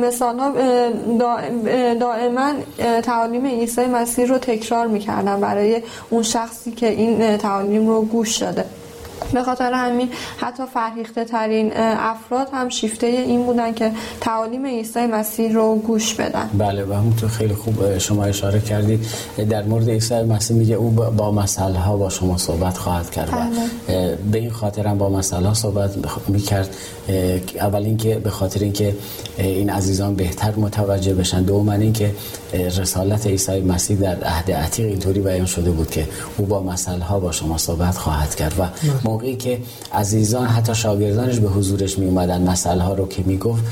مثال 0.04 0.38
ها 0.38 0.52
دائما 1.94 2.39
تعالیم 3.02 3.46
عیسی 3.46 3.86
مسیح 3.86 4.26
رو 4.26 4.38
تکرار 4.38 4.86
می‌کردن 4.86 5.40
برای 5.40 5.82
اون 6.10 6.22
شخصی 6.22 6.70
که 6.70 6.88
این 6.88 7.36
تعالیم 7.36 7.88
رو 7.88 8.02
گوش 8.02 8.36
داده. 8.36 8.64
به 9.32 9.42
خاطر 9.42 9.72
همین 9.72 10.08
حتی 10.36 10.62
فرهیخته 10.74 11.24
ترین 11.24 11.72
افراد 11.76 12.48
هم 12.52 12.68
شیفته 12.68 13.06
این 13.06 13.42
بودن 13.46 13.74
که 13.74 13.92
تعالیم 14.20 14.66
عیسی 14.66 15.06
مسیح 15.06 15.52
رو 15.52 15.74
گوش 15.74 16.14
بدن 16.14 16.50
بله 16.58 16.84
و 16.84 16.92
همونطور 16.92 17.28
خیلی 17.28 17.54
خوب 17.54 17.98
شما 17.98 18.24
اشاره 18.24 18.60
کردید 18.60 19.06
در 19.50 19.62
مورد 19.62 19.90
عیسی 19.90 20.22
مسیح 20.22 20.56
میگه 20.56 20.74
او 20.74 20.90
با 20.90 21.32
مسئله 21.32 21.78
ها 21.78 21.96
با 21.96 22.08
شما 22.08 22.36
صحبت 22.36 22.78
خواهد 22.78 23.10
کرد 23.10 23.30
بله. 23.30 24.18
به 24.32 24.38
این 24.38 24.50
خاطر 24.50 24.86
هم 24.86 24.98
با 24.98 25.08
مسئله 25.08 25.48
ها 25.48 25.54
صحبت 25.54 25.90
می‌کرد 26.28 26.76
اول 27.60 27.82
اینکه 27.82 28.14
به 28.14 28.30
خاطر 28.30 28.60
اینکه 28.60 28.96
این 29.38 29.70
عزیزان 29.70 30.14
بهتر 30.14 30.54
متوجه 30.56 31.14
بشن 31.14 31.42
دوم 31.42 31.68
اینکه 31.68 32.14
رسالت 32.52 33.26
عیسی 33.26 33.60
مسیح 33.60 33.96
در 33.96 34.24
عهد 34.24 34.52
عتیق 34.52 34.86
اینطوری 34.86 35.20
بیان 35.20 35.46
شده 35.46 35.70
بود 35.70 35.90
که 35.90 36.08
او 36.38 36.46
با 36.46 36.62
مسئله 36.62 37.04
ها 37.04 37.20
با 37.20 37.32
شما 37.32 37.58
صحبت 37.58 37.96
خواهد 37.96 38.34
کرد 38.34 38.54
و 38.58 38.62
بله. 38.62 39.09
موقعی 39.10 39.36
که 39.36 39.58
عزیزان 39.94 40.46
حتی 40.46 40.74
شاگردانش 40.74 41.38
به 41.38 41.48
حضورش 41.48 41.98
می 41.98 42.06
اومدن 42.06 42.48
مسئله 42.50 42.82
ها 42.82 42.94
رو 42.94 43.08
که 43.08 43.22
می‌گفت 43.26 43.62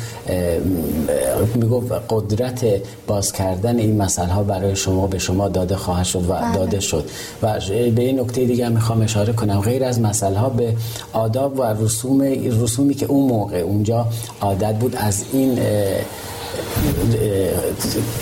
می‌گفت 1.55 1.93
قدرت 2.11 2.67
باز 3.07 3.33
کردن 3.33 3.79
این 3.79 4.03
مسئله 4.03 4.33
ها 4.33 4.43
برای 4.43 4.77
شما 4.77 5.07
به 5.07 5.19
شما 5.19 5.49
داده 5.49 5.77
خواهد 5.77 6.05
شد 6.05 6.25
و 6.31 6.33
بله. 6.33 6.55
داده 6.55 6.81
شد 6.81 7.05
و 7.43 7.61
به 7.71 8.03
این 8.03 8.21
نکته 8.21 8.45
دیگه 8.45 8.69
می‌خوام 8.69 9.03
اشاره 9.03 9.33
کنم 9.33 9.61
غیر 9.61 9.85
از 9.85 10.01
مسئله 10.01 10.39
ها 10.39 10.49
به 10.49 10.75
آداب 11.13 11.59
و 11.59 11.63
رسوم 11.63 12.21
رسومی 12.63 12.95
که 12.95 13.07
اون 13.07 13.29
موقع 13.29 13.59
اونجا 13.59 14.07
عادت 14.41 14.75
بود 14.75 14.97
از 14.97 15.25
این 15.33 15.59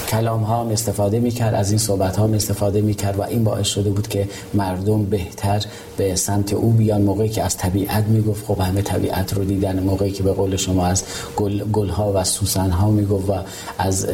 کلام 0.09 0.43
ها 0.43 0.71
استفاده 0.71 1.21
می‌کرد 1.21 1.55
از 1.55 1.71
این 1.71 1.79
صحبت 1.79 2.17
ها 2.17 2.25
استفاده 2.25 2.81
می‌کرد 2.81 3.19
و 3.19 3.23
این 3.23 3.45
باعث 3.45 3.67
شده 3.67 3.91
بود 3.91 4.09
که 4.09 4.29
مردم 4.55 5.05
بهتر 5.05 5.65
به 5.97 6.15
سمت 6.15 6.53
او 6.53 6.71
بیان. 6.71 7.03
موقعی 7.03 7.29
که 7.29 7.43
از 7.43 7.57
طبیعت 7.57 8.05
می‌گفت 8.05 8.47
خب 8.47 8.61
همه 8.61 8.83
طبیعت 8.83 9.35
رو 9.35 9.45
دیدن. 9.45 9.81
موقعی 9.81 10.11
که 10.11 10.23
به 10.23 10.33
قول 10.33 10.57
شما 10.57 10.87
از 10.87 11.05
گل, 11.37 11.65
گل 11.65 11.89
ها 11.89 12.13
و 12.15 12.25
سوسن 12.25 12.71
ها 12.71 12.91
می‌گفت 12.91 13.31
و 13.31 13.35
از 13.79 14.07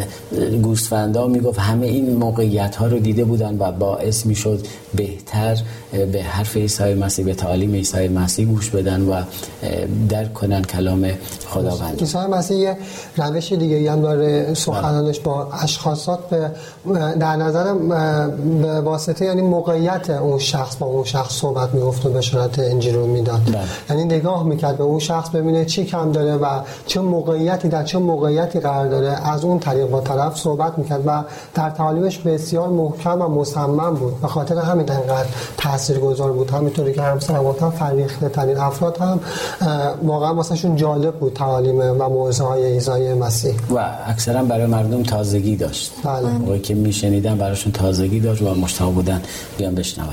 گوسفندا 0.62 1.26
می‌گفت. 1.26 1.58
همه 1.58 1.86
این 1.86 2.16
موقعیت 2.16 2.76
ها 2.76 2.86
رو 2.86 2.98
دیده 2.98 3.24
بودن 3.24 3.56
و 3.58 3.72
باعث 3.72 4.26
می‌شد 4.26 4.66
بهتر 4.94 5.58
به 6.12 6.22
حرف 6.22 6.56
عیسی 6.56 6.94
مسیح 6.94 7.24
به 7.24 7.34
تعالیم 7.34 7.72
عیسی 7.72 8.08
مسیح 8.08 8.46
گوش 8.46 8.70
بدن 8.70 9.02
و 9.02 9.22
درک 10.08 10.34
کنن 10.34 10.62
کلام 10.62 11.10
خداوند. 11.48 12.00
عیسی 12.00 12.18
مسیح 12.18 12.72
روش 13.16 13.52
دیگه 13.52 13.92
هم 13.92 14.00
داره 14.00 14.54
سخنانش 14.54 15.20
با 15.20 15.48
اشخاصات 15.52 16.18
به 16.28 16.50
در 17.20 17.36
نظر 17.36 17.74
به 18.62 18.80
واسطه 18.80 19.24
یعنی 19.24 19.42
موقعیت 19.42 20.10
اون 20.10 20.38
شخص 20.38 20.76
با 20.76 20.86
اون 20.86 21.04
شخص 21.04 21.34
صحبت 21.34 21.74
می‌گفت 21.74 22.06
و 22.06 22.10
بشارت 22.10 22.58
انجیل 22.58 22.94
رو 22.94 23.06
می‌داد. 23.06 23.40
بله. 23.46 23.58
یعنی 23.90 24.04
نگاه 24.04 24.44
می‌کرد 24.44 24.76
به 24.76 24.84
اون 24.84 24.98
شخص 24.98 25.28
ببینه 25.30 25.64
چی 25.64 25.84
کم 25.84 26.12
داره 26.12 26.34
و 26.34 26.46
چه 26.86 27.00
موقعیتی 27.00 27.68
در 27.68 27.84
چه 27.84 27.98
موقعیتی 27.98 28.60
قرار 28.60 28.88
داره. 28.88 29.08
از 29.08 29.44
اون 29.44 29.58
طریق 29.58 29.86
با 29.86 30.00
طرف 30.00 30.38
صحبت 30.38 30.78
می‌کرد 30.78 31.02
و 31.06 31.22
در 31.54 31.70
تعالیمش 31.70 32.18
بسیار 32.18 32.68
محکم 32.68 33.22
و 33.22 33.28
مصمم 33.28 33.94
بود. 33.94 34.20
به 34.20 34.28
خاطر 34.28 34.58
همین 34.58 34.81
انقدر 34.90 35.28
تاثیرگذار 35.56 36.32
بود. 36.32 36.50
همینطوری 36.50 36.92
که 36.92 37.02
همسر 37.02 37.42
گفتم 37.42 37.70
فریخته 37.70 38.28
ترین 38.28 38.56
افراد 38.56 38.98
هم 38.98 39.20
واقعا 40.02 40.34
واسهشون 40.34 40.76
جالب 40.76 41.14
بود 41.14 41.32
تعالیم 41.32 41.78
و 41.78 42.08
موعظه 42.08 42.44
های 42.44 42.72
عیسی 42.72 43.12
مسیح. 43.14 43.54
و 43.70 43.90
اکثرا 44.06 44.42
برای 44.42 44.66
مردم 44.66 45.02
تازگی 45.02 45.56
داشت. 45.56 45.92
بله. 46.04 46.28
موقعی 46.28 46.60
که 46.60 46.74
میشنیدن 46.74 47.38
براشون 47.38 47.72
تازگی 47.72 48.20
داشت 48.20 48.42
و 48.42 48.54
مشتاق 48.54 48.92
بودن 48.94 49.22
بیان 49.58 49.74
بشنون. 49.74 50.08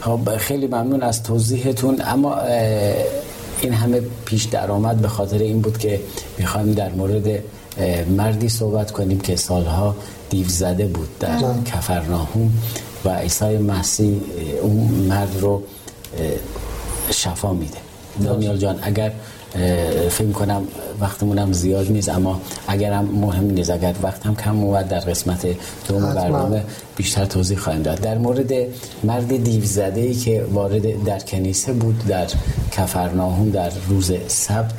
خب 0.00 0.36
خیلی 0.36 0.66
ممنون 0.66 1.02
از 1.02 1.22
توضیحتون. 1.22 2.00
اما 2.06 2.36
این 3.60 3.72
همه 3.72 4.00
پیش 4.24 4.44
درآمد 4.44 4.96
به 4.96 5.08
خاطر 5.08 5.38
این 5.38 5.60
بود 5.60 5.78
که 5.78 6.00
می‌خوایم 6.38 6.72
در 6.72 6.92
مورد 6.92 7.42
مردی 8.16 8.48
صحبت 8.48 8.90
کنیم 8.90 9.20
که 9.20 9.36
سالها 9.36 9.96
دیو 10.30 10.48
زده 10.48 10.86
بود 10.86 11.18
در. 11.18 11.38
کفرناهوم 11.64 12.52
و 13.04 13.08
عیسی 13.08 13.58
مسیح 13.58 14.20
اون 14.62 14.76
مرد 15.08 15.36
رو 15.40 15.62
شفا 17.10 17.52
میده. 17.52 17.78
دانیال 18.24 18.56
جان 18.56 18.78
اگر 18.82 19.12
فکر 20.10 20.32
کنم 20.32 20.62
وقتمونم 21.00 21.52
زیاد 21.52 21.90
نیست 21.90 22.08
اما 22.08 22.40
اگرم 22.68 23.04
مهم 23.04 23.50
نیست 23.50 23.70
اگر 23.70 23.94
وقت 24.02 24.26
هم 24.26 24.36
کم 24.36 24.64
اومد 24.64 24.88
در 24.88 25.00
قسمت 25.00 25.46
دوم 25.88 26.14
برنامه 26.14 26.62
بیشتر 26.96 27.24
توضیح 27.24 27.58
خواهیم 27.58 27.82
داد. 27.82 28.00
در 28.00 28.18
مورد 28.18 28.52
مرد 29.04 29.44
دیو 29.44 29.64
زده 29.64 30.00
ای 30.00 30.14
که 30.14 30.44
وارد 30.52 31.04
در 31.04 31.18
کنیسه 31.18 31.72
بود 31.72 32.06
در 32.08 32.26
کفرناهون 32.72 33.48
در 33.48 33.72
روز 33.88 34.12
سبت 34.28 34.72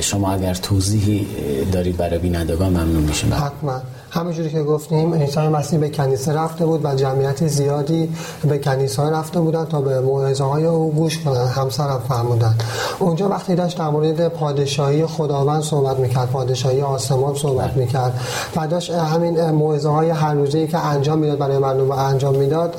شما 0.00 0.32
اگر 0.32 0.54
توضیحی 0.54 1.26
دارید 1.72 1.96
برای 1.96 2.18
بینندگان 2.18 2.68
ممنون 2.68 3.02
میشم 3.02 3.34
حتما. 3.34 3.80
همونجوری 4.10 4.50
که 4.50 4.62
گفتیم 4.62 5.14
عیسی 5.14 5.40
مسیح 5.40 5.78
به 5.78 5.88
کنیسه 5.88 6.32
رفته 6.32 6.66
بود 6.66 6.84
و 6.84 6.94
جمعیت 6.94 7.46
زیادی 7.46 8.12
به 8.48 8.58
کنیسه 8.58 9.02
رفته 9.02 9.40
بودن 9.40 9.64
تا 9.64 9.80
به 9.80 10.00
موعظه 10.00 10.44
های 10.44 10.66
او 10.66 10.92
گوش 10.92 11.18
کنن 11.18 11.46
همسرم 11.46 12.02
فرمودن 12.08 12.54
اونجا 12.98 13.28
وقتی 13.28 13.54
داشت 13.54 13.78
در 13.78 13.88
مورد 13.88 14.28
پادشاهی 14.28 15.06
خداوند 15.06 15.62
صحبت 15.62 15.98
می‌کرد 15.98 16.30
پادشاهی 16.30 16.82
آسمان 16.82 17.34
صحبت. 17.34 17.76
می‌کرد 17.76 18.20
و 18.56 18.66
داشت 18.66 18.90
همین 18.90 19.50
موعظه 19.50 19.88
های 19.88 20.10
هر 20.10 20.34
روزه 20.34 20.66
که 20.66 20.78
انجام 20.78 21.18
می‌داد 21.18 21.38
برای 21.38 21.58
مردم 21.58 21.90
انجام 21.90 22.36
می‌داد 22.36 22.76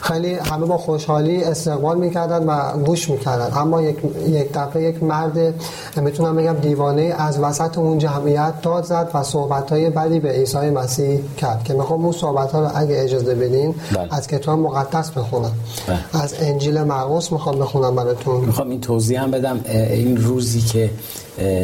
خیلی 0.00 0.34
همه 0.34 0.66
با 0.66 0.78
خوشحالی 0.78 1.44
استقبال 1.44 1.98
می‌کردن 1.98 2.46
و 2.46 2.84
گوش 2.84 3.10
می‌کردن 3.10 3.58
اما 3.58 3.82
یک 3.82 3.98
یک 4.28 4.52
دفعه 4.52 4.82
یک 4.82 5.02
مرد 5.02 5.54
می‌تونم 5.96 6.36
بگم 6.36 6.52
دیوانه 6.52 7.14
از 7.18 7.40
وسط 7.40 7.78
اون 7.78 7.98
جمعیت 7.98 8.62
داد 8.62 8.84
زد 8.84 9.10
و 9.14 9.22
صحبت 9.22 9.72
های 9.72 9.90
بدی 9.90 10.20
به 10.20 10.28
عیسی 10.28 10.57
مسیح 10.66 11.20
کرد 11.36 11.64
که 11.64 11.74
می‌خوام 11.74 12.04
اون 12.04 12.12
صحبت 12.12 12.52
ها 12.52 12.60
رو 12.60 12.70
اگه 12.74 13.02
اجازه 13.02 13.34
بدین 13.34 13.74
بله. 13.94 14.14
از 14.14 14.26
کتاب 14.26 14.58
مقدس 14.58 15.10
بخونم 15.10 15.52
بله. 15.86 16.22
از 16.22 16.34
انجیل 16.40 16.82
مرقس 16.82 17.32
می‌خوام 17.32 17.58
بخونم 17.58 17.96
براتون 17.96 18.44
می‌خوام 18.44 18.70
این 18.70 18.80
توضیح 18.80 19.22
هم 19.22 19.30
بدم 19.30 19.60
این 19.68 20.16
روزی 20.16 20.60
که 20.60 20.90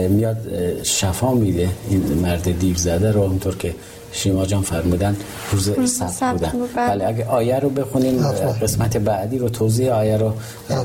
میاد 0.09 0.37
شفا 0.83 1.35
میده. 1.35 1.69
این 1.89 2.19
مرد 2.23 2.59
دیو 2.59 2.77
زده 2.77 3.13
رو 3.13 3.21
اونطور 3.21 3.57
که 3.57 3.75
شیما 4.13 4.47
جان 4.47 4.63
فرمودن 4.63 5.17
روز 5.53 5.71
سبت 5.97 6.33
بودن 6.33 6.53
بله. 6.77 6.89
بله 6.89 7.07
اگه 7.07 7.27
آیه 7.27 7.59
رو 7.59 7.69
بخونیم 7.69 8.27
قسمت 8.63 8.97
بعدی 8.97 9.39
رو 9.39 9.49
توضیح 9.49 9.93
آیه 9.93 10.17
رو 10.17 10.33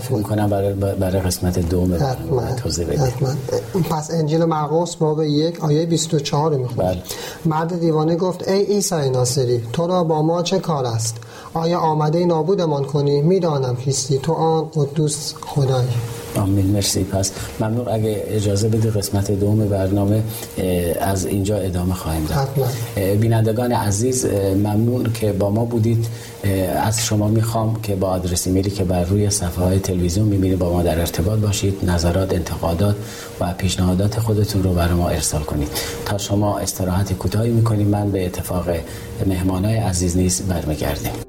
فکر 0.01 0.21
کنم 0.21 0.49
برای, 0.49 0.73
برای 0.73 1.21
قسمت 1.21 1.59
دوم 1.59 1.97
توضیح 2.63 2.85
بدیم. 2.85 3.37
پس 3.89 4.11
انجیل 4.11 4.45
مرقس 4.45 4.95
باب 4.95 5.23
یک 5.23 5.63
آیه 5.63 5.85
24 5.85 6.51
رو 6.51 6.57
می‌خونیم. 6.57 6.91
بله. 6.91 7.01
مرد 7.45 7.79
دیوانه 7.79 8.15
گفت 8.15 8.47
ای 8.47 8.65
عیسی 8.65 9.09
ناصری 9.09 9.61
تو 9.73 9.87
را 9.87 10.03
با 10.03 10.21
ما 10.21 10.43
چه 10.43 10.59
کار 10.59 10.85
است؟ 10.85 11.17
آیا 11.53 11.79
آمده 11.79 12.25
نابودمان 12.25 12.83
کنی؟ 12.83 13.21
می‌دانم 13.21 13.75
کیستی 13.75 14.17
تو 14.17 14.33
آن 14.33 14.69
قدوس 14.75 15.33
خدایی. 15.41 15.87
آمین 16.35 16.65
مرسی. 16.65 17.03
پس 17.03 17.31
ممنون. 17.59 17.87
اگه 17.87 18.23
اجازه 18.27 18.69
بده 18.69 18.91
قسمت 18.91 19.31
دوم 19.31 19.67
برنامه 19.67 20.23
از 21.01 21.25
اینجا 21.25 21.57
ادامه 21.57 21.93
خواهیم 21.93 22.25
داد. 22.25 22.49
بینندگان 23.19 23.71
عزیز 23.71 24.25
ممنون 24.55 25.13
که 25.13 25.31
با 25.31 25.49
ما 25.49 25.65
بودید. 25.65 26.05
از 26.83 27.05
شما 27.05 27.27
می‌خوام 27.27 27.81
که 27.81 27.95
با 27.95 28.07
آدرس 28.07 28.47
ایمیلی 28.47 28.69
که 28.69 28.83
بر 28.83 29.03
روی 29.03 29.29
صفحه 29.29 29.63
های 29.63 29.79
تلویزیون 29.79 30.27
می‌بینید 30.27 30.59
با 30.59 30.73
ما 30.73 30.83
در 30.83 30.99
ارتباط 30.99 31.39
باشید. 31.39 31.79
نظرات 31.83 32.33
انتقادات 32.33 32.95
و 33.39 33.53
پیشنهادات 33.53 34.19
خودتون 34.19 34.63
رو 34.63 34.73
برای 34.73 34.93
ما 34.93 35.09
ارسال 35.09 35.41
کنید. 35.41 35.67
تا 36.05 36.17
شما 36.17 36.59
استراحت 36.59 37.13
کوتاهی 37.13 37.49
می‌کنیم 37.49 37.87
من 37.87 38.11
به 38.11 38.25
اتفاق 38.25 38.65
مهمانای 39.27 39.77
عزیز 39.77 40.17
نیز 40.17 40.41
برمیگردیم. 40.41 41.28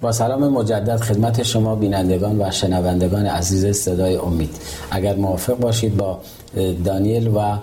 با 0.00 0.12
سلام 0.12 0.48
مجدد 0.48 0.96
خدمت 0.96 1.42
شما 1.42 1.74
بینندگان 1.74 2.40
و 2.40 2.50
شنوندگان 2.50 3.26
عزیز 3.26 3.76
صدای 3.76 4.16
امید. 4.16 4.50
اگر 4.90 5.16
موافق 5.16 5.58
باشید 5.58 5.96
با 5.96 6.18
دانیل 6.84 7.28
و 7.28 7.58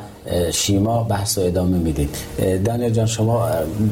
شیما 0.51 1.03
بحث 1.03 1.37
و 1.37 1.41
ادامه 1.41 1.77
می‌دید 1.77 2.09
دانیل 2.65 2.89
جان 2.89 3.05
شما 3.05 3.47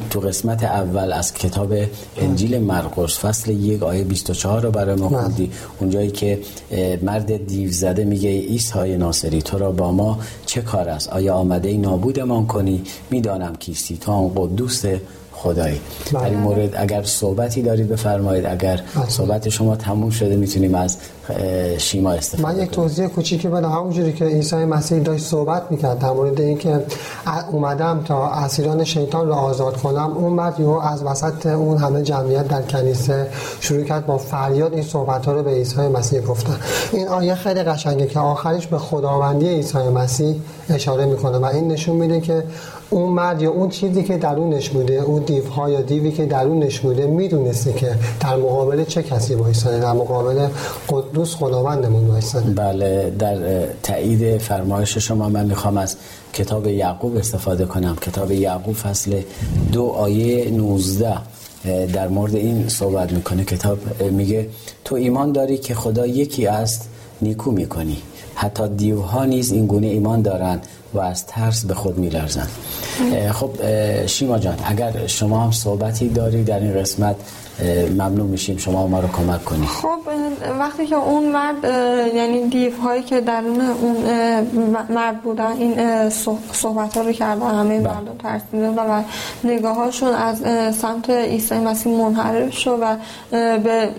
تو 0.10 0.20
قسمت 0.20 0.64
اول 0.64 1.14
از 1.14 1.34
کتاب 1.34 1.74
انجیل 2.18 2.60
مرقس 2.60 3.20
فصل 3.20 3.52
یک 3.52 3.84
آیه 3.84 4.04
24 4.04 4.62
رو 4.62 4.72
برای 4.72 4.96
ما 4.96 5.10
خوندی. 5.10 5.52
اونجایی 5.80 6.12
که 6.12 6.40
مرد 7.02 7.48
دیو 7.48 7.72
زده 7.72 8.04
میگه 8.04 8.30
عیسی 8.30 8.98
ناصری 8.98 9.42
تو 9.42 9.58
را 9.58 9.72
با 9.72 9.92
ما 9.92 10.20
چه 10.46 10.62
کار 10.62 10.90
است؟ 10.90 11.10
آیا 11.10 11.36
آمده 11.36 11.70
ای 11.70 11.78
نابودمان 11.78 12.48
کنی؟ 12.48 12.84
می‌دانم 13.10 13.56
کیستی. 13.56 13.98
تو 13.98 14.12
آن 14.12 14.32
قدوس 14.36 14.84
خدایی. 15.44 15.82
در 16.14 16.24
این 16.24 16.34
بله. 16.34 16.44
مورد 16.44 16.76
اگر 16.76 17.04
صحبتی 17.04 17.62
دارید 17.62 17.90
بفرمایید. 17.90 18.46
اگر 18.46 18.82
بله. 18.96 19.10
صحبت 19.10 19.50
شما 19.50 19.76
تموم 19.76 20.10
شده 20.10 20.36
می‌تونیم 20.36 20.76
از 20.76 20.98
شیما 21.78 22.12
استفاده 22.12 22.56
من 22.56 22.64
یک 22.64 22.72
توضیح 22.72 23.08
کوچیکی 23.08 23.48
بدم. 23.48 23.72
همونجوری 23.72 24.14
که 24.14 24.26
عیسی 24.26 24.56
مسیح 24.56 25.00
داشت 25.00 25.26
صحبت 25.26 25.64
می‌کرد 25.70 26.00
در 26.00 26.12
مورد 26.12 26.42
اینکه 26.42 26.80
اومدم 27.52 28.04
تا 28.06 28.28
اسیران 28.28 28.84
شیطان 28.84 29.28
رو 29.28 29.34
آزاد 29.34 29.78
کنم. 29.78 30.12
اون 30.18 30.36
بعد 30.36 30.60
یهو 30.60 30.72
از 30.72 31.04
وسط 31.04 31.46
اون 31.46 31.78
همه 31.78 32.02
جمعیت 32.02 32.48
در 32.48 32.62
کنیسه 32.62 33.28
شروع 33.60 33.84
کرد 33.84 34.06
با 34.06 34.18
فریاد 34.18 34.74
این 34.74 34.84
صحبت 34.84 35.26
ها 35.26 35.32
رو 35.34 35.44
به 35.44 35.52
عیسی 35.52 35.82
مسیح 35.82 36.22
گفتن. 36.22 36.56
این 36.94 37.08
آیه 37.08 37.36
خیلی 37.36 37.64
قشنگه 37.64 38.08
که 38.08 38.20
آخرش 38.20 38.68
به 38.68 38.78
خداوندی 38.78 39.50
عیسی 39.50 39.78
مسیح 39.78 40.36
اشاره 40.70 41.06
می‌کنه 41.06 41.38
و 41.38 41.46
این 41.46 41.68
نشون 41.68 41.96
میده 41.96 42.22
که 42.22 42.44
اون 42.90 43.10
مرد 43.10 43.42
یا 43.42 43.52
اون 43.52 43.70
چیزی 43.70 44.04
که 44.04 44.18
درونش 44.18 44.70
بوده 44.70 44.94
اون 44.94 45.24
دیوها 45.34 45.70
یا 45.70 45.82
دیوی 45.82 46.12
که 46.12 46.26
درونش 46.26 46.80
بوده 46.80 47.06
می‌دونسته 47.06 47.74
که 47.74 47.96
در 48.20 48.36
مقابل 48.36 48.84
چه 48.86 49.04
کسی 49.04 49.34
وایساده 49.36 49.80
در 49.80 49.94
مقابل 49.94 50.48
قدوس 50.90 51.36
خداوندمون 51.36 52.08
وایساده. 52.08 52.50
بله 52.50 53.14
در 53.20 53.38
تایید 53.84 54.38
فرمایش 54.38 54.98
شما 54.98 55.30
من 55.30 55.46
می‌خوام 55.46 55.78
از 55.78 55.96
کتاب 56.34 56.68
یعقوب 56.68 57.18
استفاده 57.18 57.66
کنم. 57.66 57.96
کتاب 58.02 58.32
یعقوب 58.32 58.76
فصل 58.76 59.22
دو 59.72 59.86
آیه 59.86 60.52
19 60.52 61.18
در 61.94 62.08
مورد 62.08 62.36
این 62.36 62.70
صحبت 62.70 63.12
می‌کنه. 63.12 63.44
کتاب 63.44 63.78
میگه 64.12 64.48
تو 64.86 64.96
ایمان 64.96 65.32
داری 65.32 65.58
که 65.58 65.76
خدا 65.76 66.08
یکی 66.08 66.48
است 66.48 66.90
نیکو 67.22 67.52
می‌کنی. 67.52 67.98
حتی 68.36 68.68
دیوها 68.68 69.26
نیز 69.26 69.52
این 69.52 69.66
گونه 69.66 69.88
ایمان 69.88 70.22
دارند. 70.22 70.68
و 70.94 71.00
از 71.00 71.26
ترس 71.26 71.66
به 71.66 71.74
خود 71.74 71.98
میلرزن 71.98 72.48
خب 73.32 73.52
شیما 74.06 74.40
جان 74.40 74.58
اگر 74.66 75.08
شما 75.08 75.40
هم 75.40 75.52
صحبتی 75.52 76.10
داری 76.10 76.44
در 76.44 76.60
این 76.60 76.74
قسمت 76.74 77.16
ممنون 77.92 78.28
میشیم 78.28 78.58
شما 78.58 78.88
ما 78.88 79.00
رو 79.00 79.08
کمک 79.08 79.46
کنید 79.46 79.70
خب 79.70 80.00
وقتی 80.60 80.88
که 80.88 80.96
اون 80.96 81.32
مرد 81.32 81.64
یعنی 82.16 82.50
دیف 82.50 82.80
هایی 82.80 83.04
که 83.04 83.22
درون 83.22 83.62
اون 83.62 83.96
مرد 84.90 85.22
بودن 85.22 85.52
این 85.52 86.10
صحبت 86.52 86.98
ها 86.98 87.04
رو 87.04 87.12
کردن 87.12 87.42
همه 87.42 87.80
بله. 87.80 87.94
مردم 87.94 88.18
ترسیدن 88.18 88.76
و 88.76 89.04
نگاه 89.44 89.76
هاشون 89.76 90.14
از 90.14 90.38
سمت 90.76 91.10
عیسی 91.10 91.56
مسیح 91.56 91.94
منحرف 91.98 92.54
شد 92.58 92.80
و 92.82 92.98
به 93.58 93.90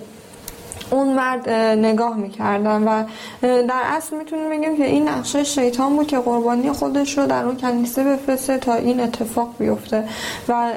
اون 0.95 1.15
مرد 1.15 1.51
نگاه 1.79 2.17
می‌کردن 2.17 2.83
و 2.83 3.05
در 3.43 3.83
اصل 3.85 4.17
می‌تونیم 4.17 4.51
بگیم 4.51 4.77
که 4.77 4.87
این 4.87 5.09
نقشه 5.09 5.45
شیطان 5.45 5.97
بود 5.97 6.07
که 6.07 6.19
قربانی 6.19 6.73
خودش 6.73 7.19
رو 7.19 7.27
در 7.27 7.45
اون 7.45 7.57
کنیسه 7.57 8.05
بفرسته 8.05 8.59
تا 8.59 8.75
این 8.75 9.01
اتفاق 9.01 9.55
بیفته 9.59 10.09
و 10.49 10.73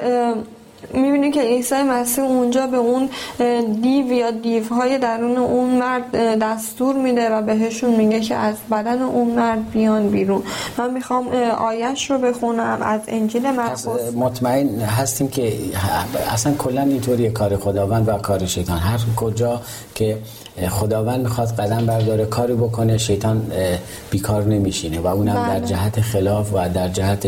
می‌بینیم 0.94 1.32
که 1.32 1.42
عیسی 1.42 1.76
مسیح 1.76 2.24
اونجا 2.24 2.68
به 2.68 2.78
اون 2.78 3.10
دیو 3.82 4.12
یا 4.12 4.32
دیوهای 4.32 4.98
درون 4.98 5.38
اون 5.38 5.70
مرد 5.70 6.16
دستور 6.16 6.96
میده 6.96 7.30
و 7.30 7.42
بهشون 7.42 7.96
میگه 7.96 8.20
که 8.20 8.36
از 8.36 8.56
بدن 8.72 9.02
اون 9.02 9.28
مرد 9.36 9.72
بیان 9.72 10.10
بیرون. 10.10 10.44
من 10.78 10.94
می‌خوام 10.94 11.28
آیش 11.58 12.12
رو 12.12 12.18
بخونم 12.18 12.78
از 12.82 13.02
انجیل 13.08 13.52
مرقس 13.52 13.88
مطمئن 14.16 14.80
هستیم 14.80 15.28
که 15.28 15.54
اصلا 16.34 16.54
کلا 16.54 16.82
اینطوری 16.82 17.30
کار 17.30 17.58
خداوند 17.58 18.10
و 18.10 18.18
کار 18.18 18.46
شیطان. 18.46 18.78
هر 18.78 19.00
کجا 19.16 19.62
که 19.96 20.18
خداوند 20.70 21.22
می‌خواد 21.22 21.48
قدم 21.48 21.86
برداره 21.86 22.26
کاری 22.26 22.54
بکنه 22.54 22.98
شیطان 22.98 23.42
بیکار 24.12 24.44
نمیشینه 24.44 25.00
و 25.00 25.08
اونم 25.08 25.34
در 25.34 25.60
بله. 25.60 25.68
جهت 25.68 26.02
خلاف 26.02 26.54
و 26.54 26.70
در 26.70 26.88
جهت 26.90 27.28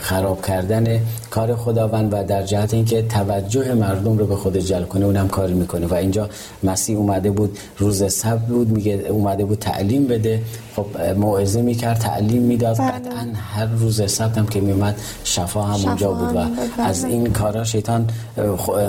خراب 0.00 0.46
کردن 0.46 1.00
کار 1.30 1.56
خداوند 1.56 2.14
و 2.14 2.24
در 2.24 2.42
جهت 2.42 2.74
اینکه 2.74 3.02
توجه 3.02 3.74
مردم 3.74 4.18
رو 4.18 4.26
به 4.26 4.36
خود 4.36 4.56
جلب 4.56 4.88
کنه 4.88 5.04
اونم 5.04 5.28
کار 5.28 5.48
می‌کنه 5.48 5.86
و 5.86 5.94
اینجا 5.94 6.28
مسیح 6.62 6.96
اومده 6.96 7.30
بود 7.30 7.58
روز 7.78 8.12
سبت 8.12 8.46
بود 8.46 8.68
میگه 8.68 8.92
اومده 8.92 9.44
بود 9.44 9.58
تعلیم 9.58 10.06
بده 10.06 10.42
خب 10.76 10.86
موعظه 11.16 11.62
می‌کرد 11.62 11.98
تعلیم 11.98 12.42
می‌داد 12.42 12.78
بله. 12.78 12.90
قطعا 12.90 13.26
هر 13.54 13.66
روز 13.66 14.12
سبت 14.12 14.38
هم 14.38 14.46
که 14.46 14.60
میومد 14.60 14.96
شفا 15.24 15.62
هم 15.62 15.88
اونجا 15.88 16.12
بود 16.12 16.36
و 16.36 16.46
از 16.82 17.04
این 17.04 17.32
کارا 17.32 17.64
شیطان 17.64 18.08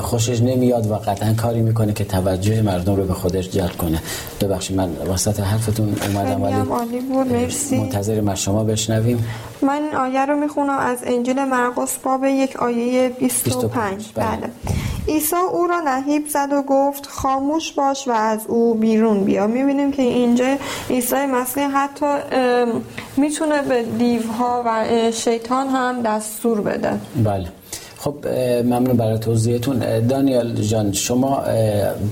خوشش 0.01 0.41
نمیاد 0.41 0.91
و 0.91 0.95
قطعا 0.95 1.33
کاری 1.33 1.61
می‌کنه 1.61 1.93
که 1.93 2.05
توجه 2.05 2.61
مردم 2.61 2.95
رو 2.95 3.05
به 3.05 3.13
خودش 3.13 3.44
جلب 3.49 3.77
کنه. 3.77 4.01
ببخشید 4.41 4.77
من 4.77 4.89
وسط 5.13 5.39
حرفتون 5.39 5.95
اومدم 6.07 6.41
ولی 6.41 6.55
منتظر 7.71 8.21
ما 8.21 8.35
شما 8.35 8.63
بشنویم. 8.63 9.25
من 9.61 9.81
آیه 9.97 10.25
رو 10.25 10.35
می‌خونم 10.35 10.77
از 10.79 10.97
انجیل 11.03 11.43
مرقس 11.43 11.97
باب 11.97 12.23
یک 12.23 12.55
آیه 12.55 13.09
25 13.09 14.05
بله, 14.15 14.25
بله. 14.25 14.49
عیسی 15.07 15.35
او 15.35 15.67
را 15.67 15.79
نهیب 15.79 16.27
زد 16.27 16.49
و 16.53 16.61
گفت 16.61 17.07
خاموش 17.07 17.71
باش 17.71 18.07
و 18.07 18.11
از 18.11 18.39
او 18.47 18.73
بیرون 18.73 19.23
بیا. 19.23 19.47
می‌بینیم 19.47 19.91
که 19.91 20.01
اینجا 20.01 20.55
عیسی 20.89 21.15
مسیح 21.15 21.67
حتی 21.67 22.05
می‌تونه 23.17 23.61
به 23.61 23.83
دیوها 23.83 24.63
و 24.65 24.85
شیطان 25.11 25.67
هم 25.67 26.01
دستور 26.01 26.61
بده. 26.61 26.91
بله. 27.23 27.47
خب 28.05 28.27
ممنون 28.65 28.97
برای 28.97 29.19
توضیحتون. 29.19 30.07
دانیال 30.07 30.53
جان 30.53 30.91
شما 30.91 31.41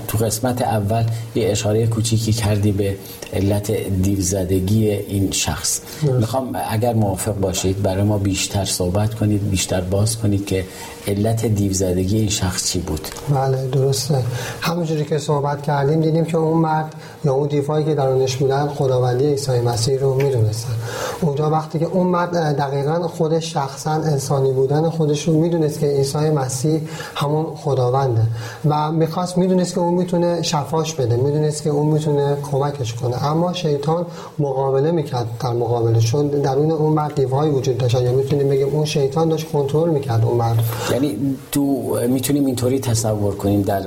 تو 0.08 0.18
قسمت 0.18 0.62
اول 0.62 1.04
یه 1.34 1.50
اشاره 1.50 1.86
کوچیکی 1.86 2.32
کردی 2.32 2.72
به 2.72 2.96
علت 3.32 3.70
دیوزدگی 4.02 4.90
این 4.90 5.30
شخص. 5.30 5.80
می‌خوام 6.02 6.56
اگر 6.70 6.94
موافق 6.94 7.34
باشید 7.34 7.82
برای 7.82 8.02
ما 8.02 8.18
بیشتر 8.18 8.64
صحبت 8.64 9.14
کنید 9.14 9.50
بیشتر 9.50 9.80
باز 9.80 10.18
کنید 10.18 10.46
که 10.46 10.64
علت 11.08 11.46
دیوزدگی 11.46 12.18
این 12.18 12.28
شخص 12.28 12.72
چی 12.72 12.78
بود. 12.78 13.00
بله 13.34 13.66
درسته. 13.66 14.18
همونجوری 14.60 15.04
که 15.04 15.18
صحبت 15.18 15.62
کردیم 15.62 16.00
دیدیم 16.00 16.24
که 16.24 16.36
اون 16.36 16.58
مرد 16.58 16.94
یا 17.24 17.32
اون 17.32 17.48
دیوهایی 17.48 17.84
که 17.84 17.94
درونش 17.94 18.36
بودن 18.36 18.66
خداوندی 18.66 19.26
عیسی 19.26 19.60
مسیح 19.60 19.98
رو 19.98 20.14
می‌دونستن. 20.14 20.72
اونجا 21.20 21.50
وقتی 21.50 21.78
که 21.78 21.86
اون 21.86 22.06
مرد 22.06 22.32
دقیقا 22.56 23.08
خودش 23.08 23.52
شخصا 23.52 23.90
انسانی 23.90 24.52
بودن 24.52 24.90
خودش 24.90 25.28
رو 25.28 25.40
می‌دونست 25.40 25.83
که 25.84 25.90
عیسی 25.90 26.30
مسیح 26.30 26.80
همون 27.14 27.46
خداونده. 27.56 28.22
و 28.68 28.92
می‌خواست 28.92 29.38
می‌دونست 29.38 29.74
که 29.74 29.80
اون 29.80 29.94
می‌تونه 29.94 30.42
شفاش 30.42 30.94
بده 30.94 31.16
می‌دونست 31.16 31.62
که 31.62 31.70
اون 31.70 31.86
می‌تونه 31.86 32.36
کمکش 32.50 32.94
کنه. 32.94 33.24
اما 33.24 33.52
شیطان 33.52 34.06
مقابله 34.38 34.90
می‌کرد 34.90 35.26
در 35.40 35.52
مقابله 35.52 36.00
چون 36.00 36.28
درون 36.28 36.70
اون 36.70 36.92
مرد 36.92 37.14
دیوهای 37.14 37.50
وجود 37.50 37.78
داشت. 37.78 37.94
یا 38.02 38.12
می‌تونیم 38.12 38.48
بگیم 38.48 38.68
اون 38.68 38.84
شیطان 38.84 39.28
داشت 39.28 39.52
کنترل 39.52 39.90
می‌کرد 39.90 40.24
اون 40.24 40.36
مرد. 40.36 40.64
یعنی 40.92 41.36
تو 41.52 41.96
می‌تونیم 42.08 42.46
اینطوری 42.46 42.80
تصور 42.80 43.34
کنیم 43.34 43.62
در 43.62 43.82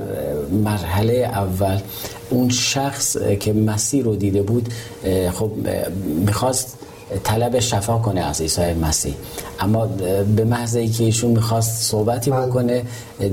مرحله 0.64 1.12
اول 1.12 1.78
اون 2.30 2.48
شخص 2.48 3.16
که 3.40 3.52
مسیح 3.52 4.04
رو 4.04 4.16
دیده 4.16 4.42
بود 4.42 4.68
خب 5.32 5.50
می‌خواست 6.26 6.76
طلب 7.24 7.58
شفا 7.58 7.98
کنه 7.98 8.20
از 8.20 8.40
عیسی 8.40 8.72
مسیح 8.72 9.14
اما 9.60 9.86
به 10.36 10.44
محض 10.44 10.76
اینکه 10.76 11.04
ایشون 11.04 11.30
می‌خواست 11.30 11.82
صحبتی 11.82 12.30
بله. 12.30 12.46
بکنه 12.46 12.82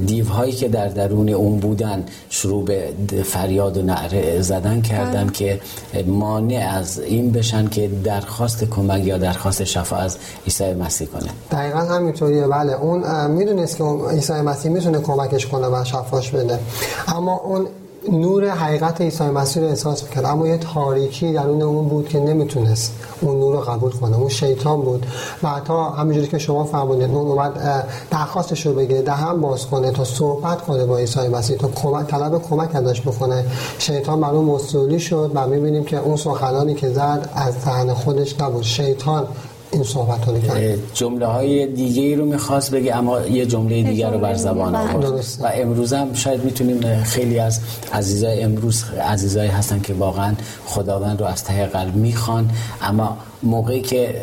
دیوهایی 0.06 0.52
که 0.52 0.70
در 0.70 0.88
درون 0.88 1.30
اون 1.30 1.60
بودن 1.60 2.06
شروع 2.30 2.66
به 2.66 2.94
فریاد 3.24 3.78
و 3.78 3.82
نعره 3.82 4.42
زدن 4.42 4.82
کردن 4.82 5.24
بله. 5.24 5.32
که 5.32 5.60
مانع 6.08 6.70
از 6.78 7.00
این 7.00 7.32
بشن 7.32 7.68
که 7.68 7.90
درخواست 8.04 8.64
کمک 8.64 9.06
یا 9.06 9.18
درخواست 9.18 9.64
شفا 9.64 9.96
از 9.96 10.18
عیسی 10.46 10.74
مسیح 10.74 11.08
کنه 11.08 11.30
دقیقا 11.52 11.80
همینطوریه 11.80 12.48
بله 12.48 12.74
اون 12.74 13.32
می‌دونست 13.32 13.78
که 13.78 13.84
عیسی 14.12 14.34
مسیح 14.34 14.72
می‌تونه 14.72 15.00
کمکش 15.00 15.48
کنه 15.48 15.68
و 15.68 15.84
شفاش 15.84 16.30
بده 16.30 16.60
اما 17.08 17.34
اون 17.38 17.68
نور 18.12 18.50
حقیقت 18.50 19.02
عیسی 19.02 19.24
مسیح 19.24 19.64
رو 19.64 19.70
احساس 19.70 20.04
می‌کرد. 20.04 20.26
اما 20.26 20.48
یه 20.48 20.58
تاریکی 20.58 21.34
درون 21.34 21.62
اون 21.62 21.88
بود 21.88 22.10
که 22.10 22.20
نمی‌تونست 22.20 22.94
اون 23.22 23.40
نور 23.40 23.56
رو 23.56 23.62
قبول 23.62 23.92
کنه. 23.92 24.18
اون 24.18 24.30
شیطان 24.30 24.82
بود. 24.82 25.06
و 25.44 25.50
حتی 25.50 25.74
همینجوری 25.98 26.28
که 26.28 26.38
شما 26.38 26.64
فرمودید 26.64 27.16
اون 27.16 27.28
اومد 27.28 27.84
درخواستش 28.12 28.66
رو 28.66 28.74
بگه 28.74 29.02
دهن 29.02 29.42
باز 29.42 29.66
کنه 29.66 29.92
تا 29.92 30.04
صحبت 30.04 30.62
کنه 30.62 30.86
با 30.86 30.98
عیسی 30.98 31.28
مسیح 31.28 31.58
تا 31.58 31.68
کمک 31.68 32.08
طلب 32.08 32.42
کمک 32.50 32.76
ازش 32.76 33.02
بکنه. 33.02 33.46
شیطان 33.80 34.22
بر 34.22 34.30
اون 34.30 34.46
مسئولی 34.46 35.00
شد 35.00 35.32
و 35.34 35.48
می‌بینیم 35.48 35.84
که 35.84 35.98
اون 35.98 36.16
سخنانی 36.16 36.74
که 36.74 36.90
زد 36.90 37.30
از 37.36 37.54
ذهن 37.66 37.94
خودش 37.94 38.42
نبود. 38.42 38.64
شیطان 38.64 39.28
این 39.72 39.84
صحبت 39.84 40.28
رو 40.28 40.40
کرد 40.40 40.80
جمله 40.94 41.26
های 41.26 41.68
دیگه 41.68 42.02
ای 42.02 42.16
رو 42.16 42.26
می‌خواست 42.26 42.72
بگه 42.72 42.96
اما 42.96 43.22
یه 43.22 43.46
جمله 43.46 43.84
دیگر 43.84 44.12
رو 44.12 44.20
بر 44.20 44.34
زبان 44.34 44.76
آورد. 44.76 45.26
و 45.42 45.52
امروز 45.54 45.94
هم 45.94 46.14
شاید 46.14 46.44
می‌تونیم 46.44 47.04
خیلی 47.04 47.40
از 47.40 47.60
عزیزای 47.94 48.44
امروز 48.44 48.84
عزیزایی 49.10 49.50
هستن 49.50 49.82
که 49.82 49.94
واقعا 49.94 50.34
خداوند 50.66 51.22
رو 51.22 51.26
از 51.26 51.44
ته 51.44 51.66
قلب 51.66 51.96
می‌خوان 51.96 52.50
اما 52.82 53.18
موقعی 53.44 53.82
که 53.82 54.16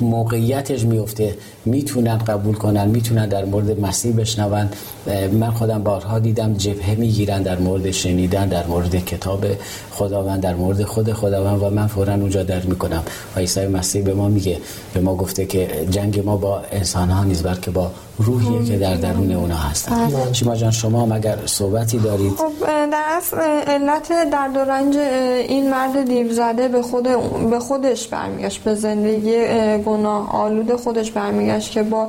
موقعیتش 0.00 0.84
میفته 0.84 1.36
می‌تونن 1.64 2.18
قبول 2.18 2.54
کنن 2.54 2.88
می‌تونن 2.88 3.28
در 3.28 3.44
مورد 3.44 3.80
مسیح 3.80 4.16
بشنون. 4.16 4.68
من 5.32 5.50
خودم 5.50 5.82
بارها 5.82 6.18
دیدم 6.18 6.54
جبهه 6.54 6.94
می‌گیرن 6.94 7.42
در 7.42 7.58
مورد 7.58 7.90
شنیدن 7.90 8.48
در 8.48 8.66
مورد 8.66 9.04
کتاب 9.04 9.46
خداوند 9.90 10.40
در 10.40 10.54
مورد 10.54 10.82
خود 10.82 11.12
خداوند 11.12 11.62
و 11.62 11.70
من 11.70 11.86
فورا 11.86 12.14
اونجا 12.14 12.42
در 12.42 12.60
می‌کنم. 12.60 13.02
و 13.36 13.40
عیسی 13.40 13.66
مسیح 13.66 14.02
به 14.02 14.14
ما 14.14 14.28
میگه 14.28 14.58
به 14.94 15.00
ما 15.00 15.14
گفته 15.14 15.46
که 15.46 15.68
جنگ 15.90 16.24
ما 16.24 16.36
با 16.36 16.62
انسان 16.72 17.10
ها 17.10 17.24
نیست 17.24 17.42
بلکه 17.42 17.70
با 17.70 17.90
روحیه 18.18 18.64
که 18.64 18.78
در 18.78 18.94
درون 18.94 19.32
اونا 19.32 19.56
هستن. 19.56 20.08
بله. 20.08 20.32
شما 20.32 20.56
جان 20.56 20.70
شما 20.70 21.06
مگر 21.06 21.38
صحبتی 21.46 21.98
دارید. 21.98 22.32
خب 22.32 22.52
در 22.92 23.04
اصل 23.16 23.36
علت 23.66 24.08
درد 24.32 24.56
و 24.56 24.58
رنج 24.58 24.96
این 25.48 25.70
مرد 25.70 26.08
دیو 26.08 26.32
زده 26.32 26.68
به 26.68 26.82
خود 26.82 27.08
به 27.50 27.58
خودش 27.58 28.08
برمیگشت. 28.08 28.53
به 28.58 28.74
زندگی 28.74 29.46
گناه 29.78 30.36
آلود 30.36 30.76
خودش 30.76 31.10
برمیگشت 31.10 31.70
که 31.70 31.82
با 31.82 32.08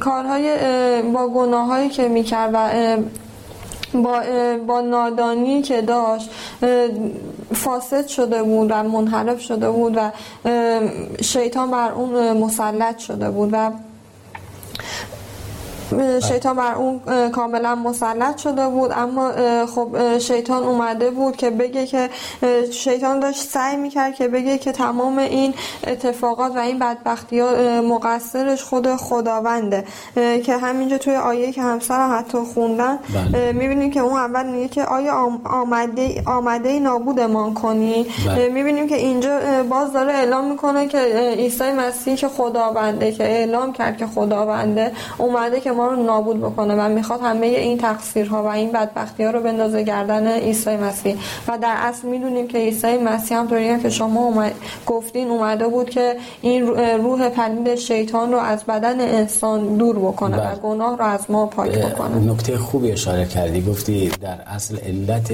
کارهای 0.00 0.56
با 1.02 1.28
گناهایی 1.28 1.88
که 1.88 2.08
می‌کرد 2.08 2.50
و 2.54 2.68
با, 3.94 4.22
با 4.66 4.80
نادانی 4.80 5.62
که 5.62 5.82
داشت 5.82 6.30
فاسد 7.54 8.06
شده 8.06 8.42
بود 8.42 8.70
و 8.70 8.82
منحرف 8.82 9.40
شده 9.40 9.70
بود 9.70 9.96
و 9.96 10.10
شیطان 11.22 11.70
بر 11.70 11.92
اون 11.92 12.32
مسلط 12.32 12.98
شده 12.98 13.30
بود 13.30 13.50
و 13.52 13.70
شیطان 16.28 16.56
بر 16.56 16.74
اون 16.74 17.00
کاملا 17.30 17.74
مسلط 17.74 18.38
شده 18.38 18.68
بود 18.68 18.90
اما 18.94 19.32
خب 19.66 20.18
شیطان 20.18 20.62
اومده 20.62 21.10
بود 21.10 21.36
که 21.36 21.50
بگه 21.50 21.86
که 21.86 22.10
شیطان 22.72 23.20
داشت 23.20 23.40
سعی 23.40 23.76
می‌کرد 23.76 24.14
که 24.14 24.28
بگه 24.28 24.58
که 24.58 24.72
تمام 24.72 25.18
این 25.18 25.54
اتفاقات 25.86 26.56
و 26.56 26.58
این 26.58 26.78
بدبختی 26.78 27.40
ها 27.40 27.54
مقصرش 27.82 28.62
خود 28.62 28.96
خداونده 28.96 29.84
که 30.14 30.56
همینجا 30.56 30.98
توی 30.98 31.16
آیه 31.16 31.52
که 31.52 31.62
همسر 31.62 32.08
حتی 32.08 32.38
خوندن 32.38 32.98
بله. 33.32 33.52
می‌بینیم 33.52 33.90
که 33.90 34.00
اون 34.00 34.16
اول 34.16 34.46
میگه 34.46 34.68
که 34.68 34.84
آیا 34.84 35.28
آمده 35.44 36.22
آمده 36.26 36.80
نابودمان 36.80 37.54
کنی 37.54 38.06
بله. 38.26 38.48
می‌بینیم 38.48 38.88
که 38.88 38.96
اینجا 38.96 39.40
باز 39.70 39.92
داره 39.92 40.12
اعلام 40.12 40.50
می‌کنه 40.50 40.88
که 40.88 40.98
عیسی 41.36 41.72
مسیح 41.72 42.14
که 42.14 42.28
خداونده 42.28 43.12
که 43.12 43.24
اعلام 43.24 43.72
کرد 43.72 43.96
که 43.96 44.06
خداونده 44.06 44.92
اومده 45.18 45.60
که 45.60 45.72
ما 45.74 45.86
رو 45.86 46.02
نابود 46.02 46.40
بکنه. 46.40 46.74
و 46.74 46.88
می‌خواد 46.88 47.20
همه 47.22 47.46
این 47.46 47.78
تقصیرها 47.78 48.42
و 48.42 48.46
این 48.46 48.72
بدبختی 48.72 49.24
ها 49.24 49.30
رو 49.30 49.40
بندازه 49.40 49.82
گردن 49.82 50.26
عیسی 50.26 50.76
مسیح. 50.76 51.16
و 51.48 51.58
در 51.58 51.74
اصل 51.78 52.08
می‌دونیم 52.08 52.48
که 52.48 52.58
عیسی 52.58 52.96
مسیح 52.96 53.38
هم 53.38 53.82
که 53.82 53.90
شما 53.90 54.24
اومد... 54.24 54.52
گفتین 54.86 55.28
اومده 55.28 55.68
بود 55.68 55.90
که 55.90 56.16
این 56.42 56.66
روح 57.02 57.28
پلید 57.28 57.74
شیطان 57.74 58.32
رو 58.32 58.38
از 58.38 58.64
بدن 58.64 59.00
انسان 59.00 59.76
دور 59.76 59.98
بکنه 59.98 60.36
و 60.36 60.40
بله. 60.40 60.54
گناه 60.54 60.96
رو 60.98 61.04
از 61.04 61.20
ما 61.28 61.46
پاک 61.46 61.78
بکنه. 61.78 62.32
نکته 62.32 62.58
خوبی 62.58 62.92
اشاره 62.92 63.26
کردی. 63.26 63.60
گفتی 63.60 64.08
در 64.20 64.38
اصل 64.46 64.78
علت 64.78 65.32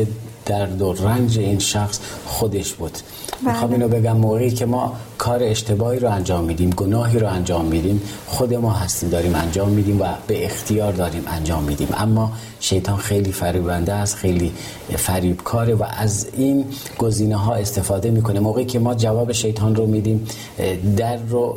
درد 0.50 0.82
و 0.82 0.92
رنج 0.92 1.38
این 1.38 1.58
شخص 1.58 2.00
خودش 2.26 2.72
بود 2.72 2.92
بله. 2.92 3.52
می‌خوام 3.52 3.72
اینو 3.72 3.88
بگم 3.88 4.16
موقعی 4.16 4.50
که 4.50 4.66
ما 4.66 4.96
کار 5.18 5.42
اشتباهی 5.42 5.98
رو 5.98 6.10
انجام 6.10 6.44
میدیم 6.44 6.70
گناهی 6.70 7.18
رو 7.18 7.26
انجام 7.26 7.64
میدیم 7.64 8.02
خود 8.26 8.54
ما 8.54 8.72
هستیم 8.72 9.08
داریم 9.08 9.34
انجام 9.34 9.68
میدیم 9.68 10.00
و 10.00 10.04
به 10.26 10.44
اختیار 10.44 10.92
داریم 10.92 11.24
انجام 11.26 11.62
میدیم 11.64 11.88
اما 11.96 12.32
شیطان 12.60 12.96
خیلی 12.96 13.32
فریبنده 13.32 13.92
است 13.92 14.16
خیلی 14.16 14.52
فریبکاره 14.96 15.74
و 15.74 15.84
از 15.98 16.26
این 16.32 16.64
گزینه 16.98 17.36
ها 17.36 17.54
استفاده 17.54 18.10
می‌کنه. 18.10 18.40
موقعی 18.40 18.64
که 18.64 18.78
ما 18.78 18.94
جواب 18.94 19.32
شیطان 19.32 19.74
رو 19.74 19.86
میدیم 19.86 20.26
در 20.96 21.16
رو 21.16 21.56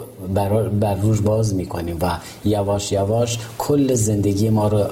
بر, 0.80 0.96
روش 0.96 1.22
باز 1.22 1.56
می‌کنیم 1.56 1.98
و 2.02 2.18
یواش 2.46 2.92
یواش 2.92 3.40
کل 3.58 3.94
زندگی 3.94 4.50
ما 4.50 4.68
رو 4.68 4.84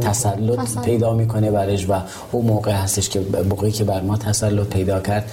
تسلط 0.00 0.78
پیدا 0.84 1.14
می‌کنه 1.14 1.50
برش 1.50 1.88
و 1.88 1.92
اون 2.32 2.46
موقع 2.46 2.72
هستش 2.72 3.08
که 3.08 3.20
موقعی 3.50 3.72
که 3.72 3.84
بر 3.84 4.00
ما 4.00 4.16
تسلط 4.16 4.66
پیدا 4.66 5.00
کرد 5.00 5.30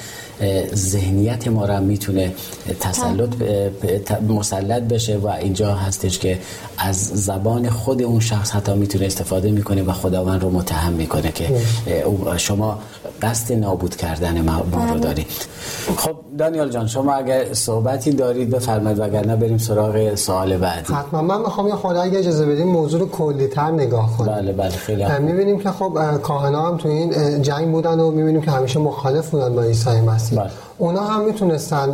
ذهنیت 0.75 1.47
ما 1.47 1.65
را 1.65 1.80
می‌تونه 1.80 2.34
تسلط 2.80 3.30
مسلط 4.28 4.84
بشه 4.84 5.17
و 5.17 5.28
اینجا 5.28 5.75
هستش 5.75 6.19
که 6.19 6.39
از 6.78 6.97
زبان 6.97 7.69
خود 7.69 8.02
اون 8.02 8.19
شخص 8.19 8.52
حتی 8.52 8.73
می‌تونه 8.73 9.06
استفاده 9.06 9.28
می‌کنه 9.33 9.83
و 9.83 9.91
خداوند 9.91 10.41
رو 10.41 10.49
متهم 10.49 10.93
می‌کنه 10.93 11.31
که 11.31 11.61
شما 12.37 12.79
قصد 13.21 13.53
نابود 13.53 13.95
کردن 13.95 14.41
ما, 14.41 14.57
رو 14.57 14.79
بله. 14.79 14.99
دارید. 14.99 15.27
خب 15.97 16.15
دانیال 16.37 16.69
جان 16.69 16.87
شما 16.87 17.13
اگر 17.13 17.53
صحبتی 17.53 18.11
دارید 18.11 18.49
بفرمایید 18.49 18.99
وگرنه 18.99 19.35
بریم 19.35 19.57
سراغ 19.57 20.15
سوال 20.15 20.57
بعدی. 20.57 20.93
حتما. 20.93 21.21
من 21.21 21.41
می‌خوام 21.41 21.67
یه 21.67 21.75
خود 21.75 21.95
اگه 21.95 22.19
اجازه 22.19 22.45
بدیم 22.45 22.67
موضوع 22.67 22.99
رو 22.99 23.09
کلی‌تر 23.09 23.71
نگاه 23.71 24.17
کنیم 24.17 24.33
بله 24.33 24.53
بله 24.53 24.69
خیلی 24.69 25.05
می‌بینیم 25.19 25.59
که 25.59 25.69
خب 25.71 26.17
کاهنا 26.23 26.67
هم 26.67 26.77
تو 26.77 26.89
این 26.89 27.41
جنگ 27.41 27.71
بودن 27.71 27.99
و 27.99 28.11
می‌بینیم 28.11 28.41
که 28.41 28.51
همیشه 28.51 28.79
مخالف 28.79 29.29
بودن 29.29 29.55
با 29.55 29.61
عیسی 29.61 30.01
مسیح. 30.01 30.39
بله. 30.39 30.51
اونا 30.77 31.03
هم 31.03 31.25
می‌تونستن 31.25 31.91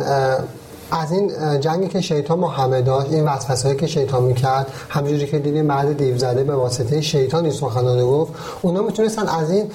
از 0.90 1.12
این 1.12 1.32
جنگی 1.60 1.88
که 1.88 2.00
شیطان 2.00 2.40
با 2.40 2.48
همه 2.48 2.82
داشت 2.82 3.12
این 3.12 3.24
وسوسه‌ای 3.24 3.76
که 3.76 3.86
شیطان 3.86 4.22
می‌کرد 4.22 4.66
همونجوری 4.88 5.26
که 5.26 5.38
دیدیم 5.38 5.66
بعد 5.66 5.96
دیو 5.96 6.18
زده 6.18 6.44
به 6.44 6.54
واسطه 6.54 7.00
شیطان 7.00 7.44
این 7.44 7.52
سخنانه 7.52 8.04
گفت. 8.04 8.32
اونا 8.62 8.82
می‌تونستن 8.82 9.28
از 9.28 9.50
این 9.50 9.70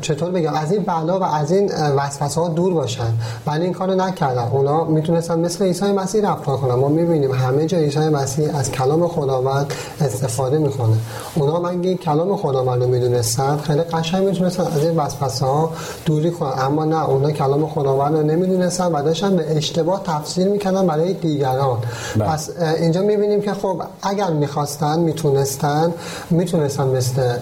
چطور 0.00 0.30
بگم 0.30 0.54
از 0.54 0.72
این 0.72 0.82
بلا 0.82 1.18
و 1.18 1.22
از 1.22 1.52
این 1.52 1.72
وسوسه 1.96 2.40
ها 2.40 2.48
دور 2.48 2.74
باشن. 2.74 3.12
ولی 3.46 3.64
این 3.64 3.72
کارو 3.72 3.94
نکردن. 3.94 4.48
اونا 4.52 4.84
می‌تونستن 4.84 5.38
مثل 5.38 5.64
عیسی 5.64 5.92
مسیح 5.92 6.30
رفتار 6.30 6.56
کنن. 6.56 6.74
ما 6.74 6.88
می‌بینیم 6.88 7.32
همه 7.32 7.66
جا 7.66 7.78
عیسی 7.78 8.08
مسیح 8.08 8.56
از 8.56 8.70
کلام 8.70 9.08
خداوند 9.08 9.72
استفاده 10.00 10.58
می‌کنه. 10.58 10.96
اونا 11.34 11.60
من 11.60 11.94
کلام 11.94 12.36
خداوند 12.36 12.82
رو 12.82 12.88
می‌دونستن. 12.88 13.56
خیلی 13.56 13.82
قشنگ 13.82 14.24
می‌تونستن 14.24 14.62
از 14.62 14.84
این 14.84 14.96
وسوسه 14.96 15.46
ها 15.46 15.70
دوری 16.04 16.30
کنن. 16.30 16.52
اما 16.58 16.84
نه 16.84 17.08
اونا 17.08 17.30
کلام 17.30 17.66
خداوند 17.66 18.16
رو 18.16 18.22
نمی‌دونستن 18.22 18.86
و 18.92 19.02
داشتن 19.02 19.36
به 19.36 19.56
اشتباه 19.56 20.02
تفسیر 20.04 20.41
تفسیر 20.42 20.52
می‌کردن 20.52 20.86
برای 20.86 21.12
دیگران 21.12 21.78
بله. 22.16 22.28
پس 22.28 22.50
اینجا 22.60 23.02
می‌بینیم 23.02 23.40
که 23.40 23.52
خب 23.52 23.82
اگر 24.02 24.30
می‌خواستن 24.30 24.98
می‌تونستن 24.98 25.94
می‌تونستن 26.30 26.86
مثل 26.86 27.36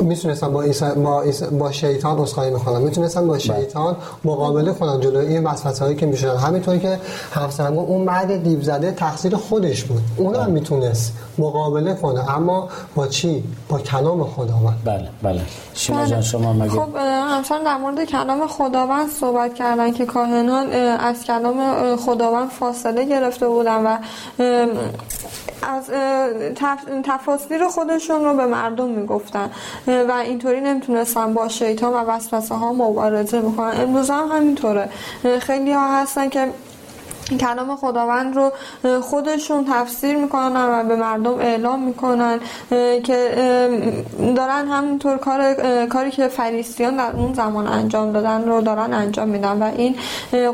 می‌تونستن 0.00 0.52
با, 0.52 0.64
با, 0.96 1.24
با 1.58 1.72
شیطان 1.72 2.18
اسخای 2.18 2.50
می‌کنن 2.50 2.82
می‌تونستن 2.82 3.20
با 3.20 3.32
بله. 3.32 3.38
شیطان 3.38 3.96
مقابله 4.24 4.72
کنن 4.72 5.00
جلوی 5.00 5.26
این 5.26 5.44
وسوسه 5.44 5.84
هایی 5.84 5.96
که 5.96 6.06
می‌شدن 6.06 6.36
همینطوری 6.36 6.80
که 6.80 6.98
همسرم 7.32 7.78
اون 7.78 8.04
مرد 8.04 8.42
دیو 8.42 8.62
زده 8.62 8.92
تقصیر 8.92 9.36
خودش 9.36 9.84
بود 9.84 10.02
اون 10.16 10.34
هم 10.34 10.42
بله. 10.42 10.52
می‌تونست 10.52 11.12
مقابله 11.40 11.94
کنه. 11.94 12.36
اما 12.36 12.68
با 12.94 13.06
چی؟ 13.06 13.44
با 13.68 13.78
کلام 13.78 14.24
خداوند. 14.24 14.78
بله 14.84 15.08
بله. 15.22 15.40
شما 15.74 16.06
جان 16.06 16.22
شما 16.22 16.52
مگه 16.52 16.70
خب 16.70 16.96
همسران 17.30 17.64
در 17.64 17.76
مورد 17.76 18.04
کلام 18.04 18.46
خداوند 18.46 19.08
صحبت 19.08 19.54
کردن 19.54 19.92
که 19.92 20.06
کاهنان 20.06 20.72
از 21.00 21.24
کلام 21.24 21.96
خداوند 21.96 22.48
فاصله 22.48 23.04
گرفته 23.04 23.48
بودن 23.48 23.86
و 23.86 23.98
از 25.62 25.90
تفاصیل 27.04 27.68
خودشون 27.68 28.24
رو 28.24 28.34
به 28.34 28.46
مردم 28.46 28.88
می‌گفتن. 28.88 29.50
و 29.86 30.12
اینطوری 30.24 30.60
نمی‌تونستن 30.60 31.34
با 31.34 31.48
شیطان 31.48 31.92
و 31.92 31.96
وسوسه 31.96 32.54
ها 32.54 32.72
مبارزه 32.72 33.40
بکنن. 33.40 33.80
امروز 33.80 34.10
هم 34.10 34.28
همینطوره. 34.32 34.88
خیلی 35.40 35.72
ها 35.72 36.00
هستن 36.00 36.28
که 36.28 36.48
کلام 37.38 37.76
خداوند 37.76 38.36
رو 38.36 38.52
خودشون 39.00 39.66
تفسیر 39.72 40.16
می‌کنن 40.16 40.56
و 40.56 40.84
به 40.88 40.96
مردم 40.96 41.38
اعلام 41.38 41.82
می‌کنن 41.82 42.40
که 43.04 43.30
دارن 44.36 44.68
همونطور 44.68 45.16
کار 45.18 45.54
کاری 45.86 46.10
که 46.10 46.28
فریسیان 46.28 46.96
در 46.96 47.10
اون 47.16 47.34
زمان 47.34 47.66
انجام 47.66 48.12
دادن 48.12 48.44
رو 48.44 48.60
دارن 48.60 48.94
انجام 48.94 49.28
میدن 49.28 49.62
و 49.62 49.70
این 49.76 49.96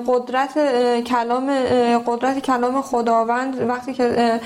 قدرت 0.07 0.59
کلام 1.05 1.51
قدرت 2.07 2.39
کلام 2.39 2.83
خداوند 2.83 3.69
وقتی 3.69 3.95
که 3.95 4.41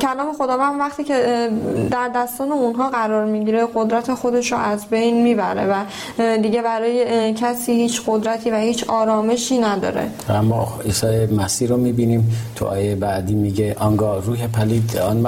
کلام 0.00 0.32
خداوند 0.32 0.80
وقتی 0.80 1.04
که 1.04 1.50
در 1.90 2.08
دستان 2.08 2.52
اونها 2.52 2.90
قرار 2.90 3.24
می‌گیره 3.24 3.68
قدرت 3.74 4.14
خودش 4.14 4.52
رو 4.52 4.58
از 4.58 4.86
بین 4.86 5.22
می‌بره 5.22 5.66
و 5.66 5.74
دیگه 6.36 6.62
برای 6.62 7.34
کسی 7.34 7.72
هیچ 7.72 8.02
قدرتی 8.06 8.50
و 8.50 8.56
هیچ 8.56 8.84
آرامشی 8.88 9.58
نداره. 9.58 10.10
اما 10.28 10.68
عیسی 10.84 11.26
مسیح 11.26 11.65
مسیح 11.66 11.76
رو 11.76 11.82
می‌بینیم 11.82 12.32
تو 12.56 12.66
آیه 12.66 12.94
بعدی 12.94 13.34
میگه 13.34 13.74
آنگاه 13.78 14.24
روح 14.24 14.46
پلید 14.46 14.96
آن 14.96 15.26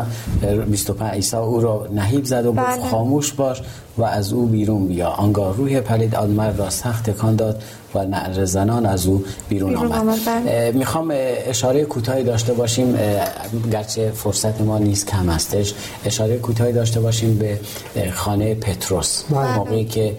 25 0.70 1.12
عیسی 1.12 1.37
او 1.37 1.61
را 1.61 1.87
نهیب 1.94 2.24
زد 2.24 2.46
و 2.46 2.53
گفت 2.53 2.61
بله. 2.61 2.90
خاموش 2.90 3.33
باش 3.33 3.62
و 3.98 4.05
از 4.05 4.33
او 4.33 4.46
بیرون 4.46 4.87
بیا 4.87 5.09
آنگاه 5.09 5.57
روح 5.57 5.81
پلید 5.81 6.14
آن 6.14 6.31
مرد 6.31 6.59
را 6.59 6.70
سخت 6.70 7.11
تکان 7.11 7.37
داد 7.37 7.62
و 7.94 8.05
نعر 8.05 8.44
زنان 8.44 8.87
از 8.87 9.07
او 9.07 9.24
بیرون, 9.48 9.77
آمد 9.77 10.18
بله. 10.27 10.72
می‌خوام 10.74 11.12
اشاره 11.12 11.85
کوتاهی 11.85 12.24
داشته 12.24 12.53
باشیم 12.53 12.98
گرچه 13.72 14.11
فرصت 14.11 14.61
ما 14.61 14.79
نیست 14.79 15.07
کم 15.07 15.31
هستش 15.31 15.74
اشاره 16.05 16.38
کوتاهی 16.38 16.72
داشته 16.72 17.01
باشیم 17.01 17.38
به 17.38 17.59
خانه 18.12 18.55
پتروس 18.55 19.22
بله. 19.31 19.57
موقعی 19.57 19.85
که 19.85 20.16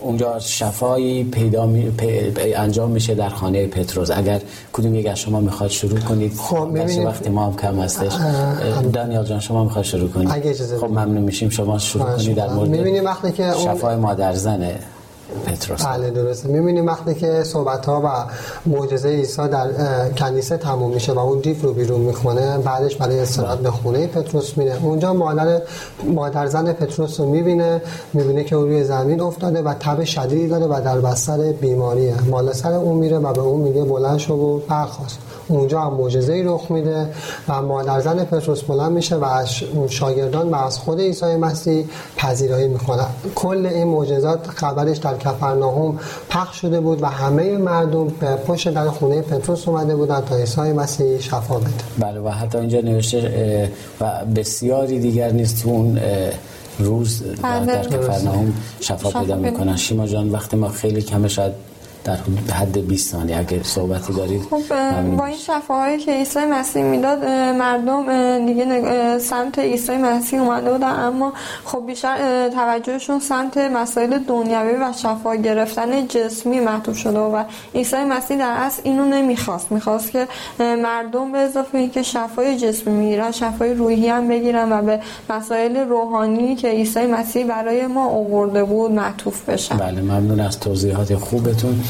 اونجا 0.00 0.38
شفایی 0.38 1.24
پیدا 1.24 1.66
می... 1.66 1.92
انجام 2.56 2.90
میشه 2.90 3.14
در 3.14 3.28
خانه 3.28 3.66
پتروس 3.66 4.10
اگر 4.10 4.40
کدوم 4.72 4.94
یک 4.94 5.06
از 5.06 5.18
شما 5.18 5.40
می‌خواد 5.40 5.70
شروع 5.70 5.98
کنید 6.00 6.32
خب 6.34 6.68
وقتی 7.04 7.30
ما 7.30 7.46
هم 7.46 7.56
کم 7.56 7.80
هستش. 7.80 8.12
دانیال 8.92 9.24
جان 9.24 9.40
شما 9.40 9.64
می‌خواد 9.64 9.84
شروع 9.84 10.08
کنید؟ 10.08 10.28
خب 10.80 10.84
ممنون 10.84 11.18
میشیم. 11.18 11.48
شما 11.48 11.78
شروع 11.78 12.16
کنید 12.16 12.36
در 12.36 12.52
مورد 12.52 13.04
وقتی 13.04 13.32
که 13.32 13.52
شفای 13.64 13.96
مادر 13.96 14.34
زنه 14.34 14.78
پتروس. 15.46 15.86
بله 15.86 16.10
درسته. 16.10 16.48
می‌بینیم 16.48 16.86
وقتی 16.86 17.14
که 17.14 17.42
صحبت 17.44 17.86
ها 17.86 18.02
و 18.04 18.08
معجزه 18.70 19.08
عیسی 19.08 19.48
در 19.48 19.68
کنیسه 20.10 20.56
تموم 20.56 20.90
میشه 20.90 21.12
و 21.12 21.18
اون 21.18 21.38
دیف 21.38 21.62
رو 21.62 21.72
بیرون 21.72 22.00
می‌کنه 22.00 22.58
بعدش 22.58 22.96
برای 22.96 23.20
استراحت 23.20 23.58
به 23.58 23.70
خونه 23.70 24.06
پتروس 24.06 24.58
میره. 24.58 24.78
اونجا 24.82 25.12
مادر 25.12 25.62
مادر 26.14 26.46
زن 26.46 26.72
پتروس 26.72 27.20
رو 27.20 27.30
می‌بینه 27.30 27.82
می‌بینه 28.12 28.44
که 28.44 28.56
روی 28.56 28.84
زمین 28.84 29.20
افتاده 29.20 29.62
و 29.62 29.74
تب 29.74 30.04
شدیدی 30.04 30.48
داره 30.48 30.66
و 30.66 30.80
در 30.84 31.00
بستر 31.00 31.52
بیماریه. 31.52 32.14
مال 32.30 32.52
سر 32.52 32.72
اون 32.72 32.96
میره 32.96 33.18
و 33.18 33.32
به 33.32 33.40
اون 33.40 33.60
میگه 33.60 33.84
بلند 33.84 34.18
شو 34.18 34.34
و 34.34 34.58
برخواست 34.58 35.18
اونجا 35.48 35.80
هم 35.80 35.94
معجزه 35.94 36.32
ای 36.32 36.42
رخ 36.42 36.70
میده 36.70 37.08
و 37.48 37.62
مادر 37.62 38.00
زن 38.00 38.24
پتروس 38.24 38.62
بلند 38.62 38.92
میشه 38.92 39.16
و 39.16 39.24
از 39.24 39.48
شاگردان 39.88 40.48
و 40.48 40.54
از 40.54 40.78
خود 40.78 41.00
عیسی 41.00 41.36
مسیح 41.36 41.84
پذیرایی 42.16 42.68
می‌کنه 42.68 43.02
کل 43.34 43.66
این 43.66 43.86
معجزات 43.86 44.46
خبرش 44.46 44.96
در 44.96 45.16
کفرناهم 45.18 45.98
پخش 46.30 46.60
شده 46.60 46.80
بود 46.80 47.02
و 47.02 47.06
همه 47.06 47.56
مردم 47.56 48.08
به 48.08 48.36
پشت 48.36 48.74
در 48.74 48.88
خونه 48.88 49.22
پتروس 49.22 49.68
اومده 49.68 49.96
بودن 49.96 50.20
تا 50.20 50.36
عیسی 50.36 50.60
مسیح 50.60 51.20
شفا 51.20 51.58
بده. 51.58 51.70
بله 51.98 52.20
و 52.20 52.28
حتی 52.28 52.58
اینجا 52.58 52.80
نوشته 52.80 53.72
و 54.00 54.24
بسیاری 54.36 55.00
دیگر 55.00 55.30
نیست 55.30 55.66
اون 55.66 56.00
روز 56.78 57.22
بله. 57.42 57.66
در 57.66 57.82
کفرناهم 57.82 58.52
شفا 58.80 59.20
پیدا 59.20 59.36
می‌کنن. 59.36 59.76
شیما 59.76 60.06
جان 60.06 60.30
وقتی 60.30 60.56
ما 60.56 60.68
خیلی 60.68 61.02
کمه 61.02 61.28
شاید 61.28 61.52
در 62.08 62.54
حد 62.54 62.88
20 62.88 63.12
ثانیه. 63.12 63.38
اگه 63.38 63.62
صحبتی 63.62 64.12
دارید 64.12 64.42
خب 64.42 64.62
با 65.16 65.26
این 65.26 65.36
شفاهایی 65.36 65.98
که 65.98 66.12
عیسی 66.12 66.38
مسیح 66.38 66.82
می‌داد 66.82 67.24
مردم 67.58 68.46
دیگه 68.46 69.18
سمت 69.18 69.58
عیسی 69.58 69.96
مسیح 69.96 70.40
اومده 70.40 70.72
بودن. 70.72 70.90
اما 70.90 71.32
خب 71.64 71.82
بیشتر 71.86 72.48
توجهشون 72.48 73.20
سمت 73.20 73.58
مسائل 73.58 74.18
دنیوی 74.18 74.72
و 74.72 74.92
شفا 75.02 75.36
گرفتن 75.36 76.06
جسمی 76.06 76.60
محدود 76.60 76.94
شده 76.94 77.18
و 77.18 77.44
عیسی 77.74 77.96
مسیح 77.96 78.38
در 78.38 78.54
اصل 78.56 78.82
اینو 78.84 79.04
نمی‌خواست. 79.04 79.72
می‌خواست 79.72 80.10
که 80.10 80.28
مردم 80.58 81.32
به 81.32 81.38
اضافه 81.38 81.78
اینکه 81.78 82.02
شفای 82.02 82.56
جسمی 82.56 82.92
می‌گیرن 82.92 83.30
شفای 83.30 83.74
روحی 83.74 84.08
هم 84.08 84.28
بگیرن 84.28 84.72
و 84.72 84.82
به 84.82 85.00
مسائل 85.30 85.76
روحانی 85.76 86.56
که 86.56 86.68
عیسی 86.68 87.06
مسیح 87.06 87.46
برای 87.46 87.86
ما 87.86 88.08
آورده 88.08 88.64
بود 88.64 88.90
معطوف 88.92 89.48
بشن. 89.48 89.76
بله 89.76 90.00
ممنون 90.00 90.40
از 90.40 90.60
توضیحات 90.60 91.14
خوبتون. 91.14 91.80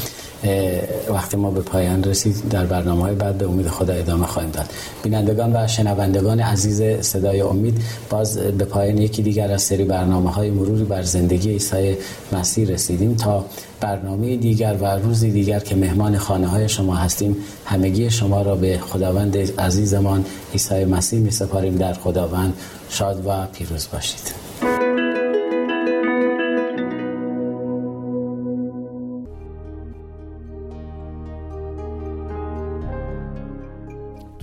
وقتی 1.09 1.37
ما 1.37 1.51
به 1.51 1.61
پایان 1.61 2.03
رسید 2.03 2.49
در 2.49 2.65
برنامه 2.65 3.01
های 3.01 3.15
بعد 3.15 3.37
به 3.37 3.45
امید 3.45 3.67
خدا 3.67 3.93
ادامه 3.93 4.25
خواهیم 4.25 4.51
داد. 4.51 4.65
بینندگان 5.03 5.55
و 5.55 5.67
شنوندگان 5.67 6.39
عزیز 6.39 6.81
صدای 7.01 7.41
امید 7.41 7.81
باز 8.09 8.37
به 8.37 8.65
پایان 8.65 8.97
یکی 8.97 9.21
دیگر 9.21 9.51
از 9.51 9.61
سری 9.61 9.83
برنامه 9.83 10.31
های 10.31 10.51
مروری 10.51 10.83
بر 10.83 11.01
زندگی 11.01 11.49
عیسی 11.49 11.97
مسیح 12.31 12.67
رسیدیم 12.67 13.15
تا 13.15 13.45
برنامه 13.81 14.37
دیگر 14.37 14.77
و 14.81 14.85
روزی 14.85 15.31
دیگر 15.31 15.59
که 15.59 15.75
مهمان 15.75 16.17
خانه 16.17 16.47
های 16.47 16.69
شما 16.69 16.95
هستیم 16.95 17.35
همگی 17.65 18.09
شما 18.09 18.41
را 18.41 18.55
به 18.55 18.77
خداوند 18.77 19.59
عزیزمان 19.59 20.25
عیسی 20.53 20.85
مسیح 20.85 21.19
می 21.19 21.31
سپاریم. 21.31 21.75
در 21.75 21.93
خداوند 21.93 22.53
شاد 22.89 23.25
و 23.25 23.45
پیروز 23.45 23.87
باشید. 23.93 24.48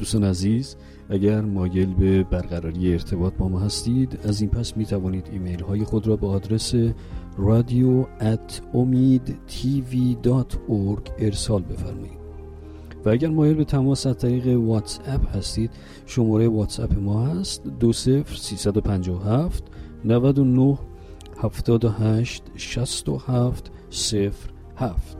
دوستان 0.07 0.25
عزیز 0.25 0.77
اگر 1.09 1.40
مایل 1.40 1.95
به 1.95 2.23
برقراری 2.23 2.92
ارتباط 2.92 3.33
با 3.35 3.49
ما 3.49 3.61
هستید 3.61 4.19
از 4.25 4.40
این 4.40 4.51
پس 4.51 4.77
می 4.77 4.87
توانید 4.87 5.29
ایمیل 5.33 5.61
های 5.61 5.85
خود 5.85 6.07
را 6.07 6.16
به 6.16 6.27
آدرس 6.27 6.75
رادیو 7.38 8.05
ارسال 11.19 11.62
بفرمایید. 11.62 12.19
و 13.05 13.09
اگر 13.09 13.29
مایل 13.29 13.55
به 13.55 13.64
تماس 13.64 14.07
از 14.07 14.19
طریق 14.19 14.47
واتس 14.47 14.99
اپ 15.07 15.37
هستید 15.37 15.71
شماره 16.07 16.49
واتس 16.49 16.81
اپ 16.81 16.99
ما 16.99 17.27
هست 17.27 17.62
دو 17.81 17.92
سفر 17.92 18.37
سیصد 18.37 18.77
و 18.77 18.81
پنجاه 18.81 19.29
هفت 23.19 23.71
صفر 23.90 24.51
هفت. 24.77 25.16